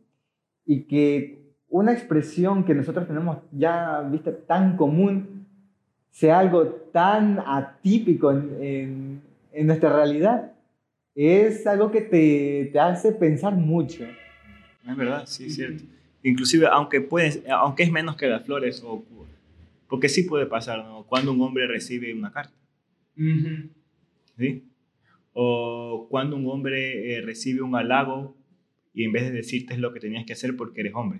Y 0.67 0.81
que 0.83 1.39
una 1.69 1.93
expresión 1.93 2.63
que 2.63 2.75
nosotros 2.75 3.07
tenemos 3.07 3.37
ya 3.51 4.01
vista 4.01 4.31
tan 4.45 4.77
común 4.77 5.47
sea 6.11 6.39
algo 6.39 6.65
tan 6.91 7.39
atípico 7.45 8.31
en, 8.31 8.57
en, 8.61 9.21
en 9.53 9.67
nuestra 9.67 9.95
realidad, 9.95 10.53
es 11.15 11.65
algo 11.65 11.91
que 11.91 12.01
te, 12.01 12.69
te, 12.71 12.79
hace 12.79 13.11
pensar 13.11 13.55
mucho. 13.55 14.05
Es 14.87 14.95
verdad, 14.95 15.25
sí, 15.25 15.47
es 15.47 15.55
cierto. 15.55 15.83
Inclusive, 16.23 16.67
aunque, 16.71 17.01
puedes, 17.01 17.41
aunque 17.49 17.83
es 17.83 17.91
menos 17.91 18.15
que 18.15 18.27
las 18.27 18.45
flores, 18.45 18.83
o, 18.85 19.03
porque 19.89 20.09
sí 20.09 20.23
puede 20.23 20.45
pasar, 20.45 20.85
¿no? 20.85 21.03
Cuando 21.03 21.31
un 21.31 21.41
hombre 21.41 21.67
recibe 21.67 22.13
una 22.13 22.31
carta. 22.31 22.53
Uh 23.17 23.21
-huh. 23.21 23.69
¿Sí? 24.37 24.63
O 25.33 26.07
cuando 26.09 26.35
un 26.35 26.47
hombre 26.47 27.13
eh, 27.13 27.21
recibe 27.21 27.61
un 27.61 27.75
halago 27.75 28.36
y 28.97 29.03
en 29.03 29.11
vez 29.11 29.25
de 29.25 29.31
decirte 29.31 29.75
es 29.75 29.79
lo 29.79 29.93
que 29.93 29.99
tenías 29.99 30.25
que 30.25 30.33
hacer 30.33 30.57
porque 30.57 30.81
eres 30.81 30.93
hombre. 30.95 31.19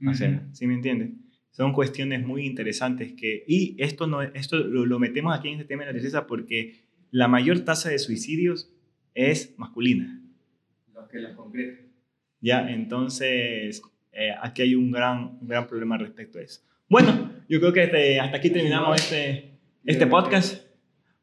Uh 0.00 0.04
-huh. 0.04 0.10
O 0.12 0.14
sea, 0.14 0.48
¿sí 0.52 0.68
me 0.68 0.74
entiendes? 0.74 1.10
Son 1.50 1.72
cuestiones 1.72 2.24
muy 2.24 2.46
interesantes 2.46 3.12
que... 3.14 3.42
Y 3.48 3.74
esto, 3.78 4.06
no, 4.06 4.22
esto 4.22 4.58
lo, 4.58 4.86
lo 4.86 5.00
metemos 5.00 5.36
aquí 5.36 5.48
en 5.48 5.54
este 5.54 5.66
tema 5.66 5.82
de 5.82 5.86
la 5.88 5.92
tristeza 5.94 6.28
porque 6.28 6.76
la 7.10 7.26
mayor 7.26 7.58
tasa 7.64 7.90
de 7.90 7.98
suicidios 7.98 8.72
es 9.14 9.52
masculina. 9.58 10.22
Los 10.94 11.08
que 11.08 11.18
las 11.18 11.34
concretan. 11.34 11.88
Ya, 12.40 12.70
entonces 12.70 13.82
eh, 14.12 14.30
aquí 14.40 14.62
hay 14.62 14.76
un 14.76 14.92
gran, 14.92 15.38
un 15.40 15.48
gran 15.48 15.66
problema 15.66 15.98
respecto 15.98 16.38
a 16.38 16.42
eso. 16.42 16.60
Bueno, 16.88 17.32
yo 17.48 17.58
creo 17.58 17.72
que 17.72 17.82
este, 17.82 18.20
hasta 18.20 18.36
aquí 18.36 18.50
terminamos 18.50 19.00
este, 19.00 19.50
este 19.84 20.06
podcast. 20.06 20.64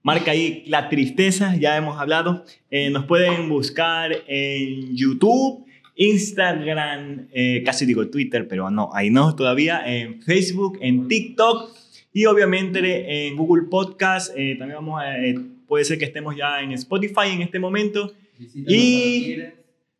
Marca 0.03 0.31
ahí 0.31 0.65
la 0.67 0.89
tristeza, 0.89 1.55
ya 1.55 1.77
hemos 1.77 1.97
hablado. 1.97 2.43
Eh, 2.69 2.89
nos 2.89 3.05
pueden 3.05 3.47
buscar 3.47 4.11
en 4.27 4.93
YouTube 4.93 5.68
Instagram, 5.99 7.27
eh, 7.31 7.61
casi 7.65 7.85
digo 7.85 8.07
Twitter, 8.09 8.47
pero 8.47 8.69
no, 8.71 8.89
ahí 8.93 9.09
no 9.09 9.35
todavía, 9.35 9.81
en 9.85 10.21
Facebook, 10.21 10.77
en 10.81 11.07
TikTok 11.07 11.71
y 12.13 12.25
obviamente 12.25 13.27
en 13.27 13.35
Google 13.35 13.63
Podcast. 13.69 14.31
eh, 14.37 14.55
también 14.57 14.77
vamos 14.77 15.01
a, 15.01 15.17
eh, 15.19 15.35
puede 15.67 15.85
ser 15.85 15.97
que 15.99 16.05
estemos 16.05 16.35
ya 16.35 16.61
en 16.61 16.71
Spotify 16.73 17.29
en 17.33 17.41
este 17.41 17.59
momento. 17.59 18.13
Visítanos 18.37 18.73
Y-. 18.73 19.37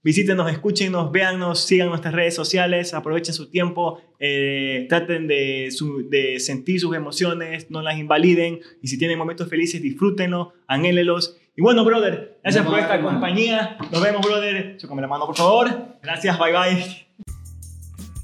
Visítenos, 0.01 0.49
escúchenos, 0.49 1.11
véannos, 1.11 1.59
sigan 1.65 1.89
nuestras 1.89 2.13
redes 2.13 2.33
sociales, 2.33 2.93
aprovechen 2.93 3.33
su 3.33 3.49
tiempo, 3.49 4.01
eh, 4.17 4.85
traten 4.87 5.27
de, 5.27 5.71
su- 5.71 6.07
de 6.09 6.39
sentir 6.39 6.79
sus 6.79 6.95
emociones, 6.95 7.69
no 7.69 7.81
las 7.81 7.99
invaliden 7.99 8.61
y 8.81 8.87
si 8.87 8.97
tienen 8.97 9.17
momentos 9.17 9.49
felices, 9.49 9.81
disfrútenlos, 9.81 10.47
anhélelos. 10.67 11.35
Y 11.59 11.61
bueno, 11.61 11.83
brother, 11.83 12.39
gracias 12.41 12.65
por 12.65 12.79
esta 12.79 12.95
hermano. 12.95 13.19
compañía. 13.19 13.75
Nos 13.91 14.01
vemos, 14.01 14.25
brother. 14.25 14.77
Chócame 14.77 15.01
la 15.01 15.09
mano, 15.09 15.25
por 15.25 15.35
favor. 15.35 15.97
Gracias, 16.01 16.39
bye 16.39 16.53
bye. 16.53 17.07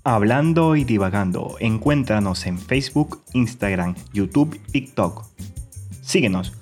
Hablando 0.06 0.78
y 0.78 0.86
divagando, 0.86 1.58
encuéntranos 1.60 2.46
en 2.46 2.58
Facebook, 2.58 3.22
Instagram, 3.34 3.96
YouTube, 4.14 4.58
TikTok. 4.72 5.26
Síguenos 6.02 6.54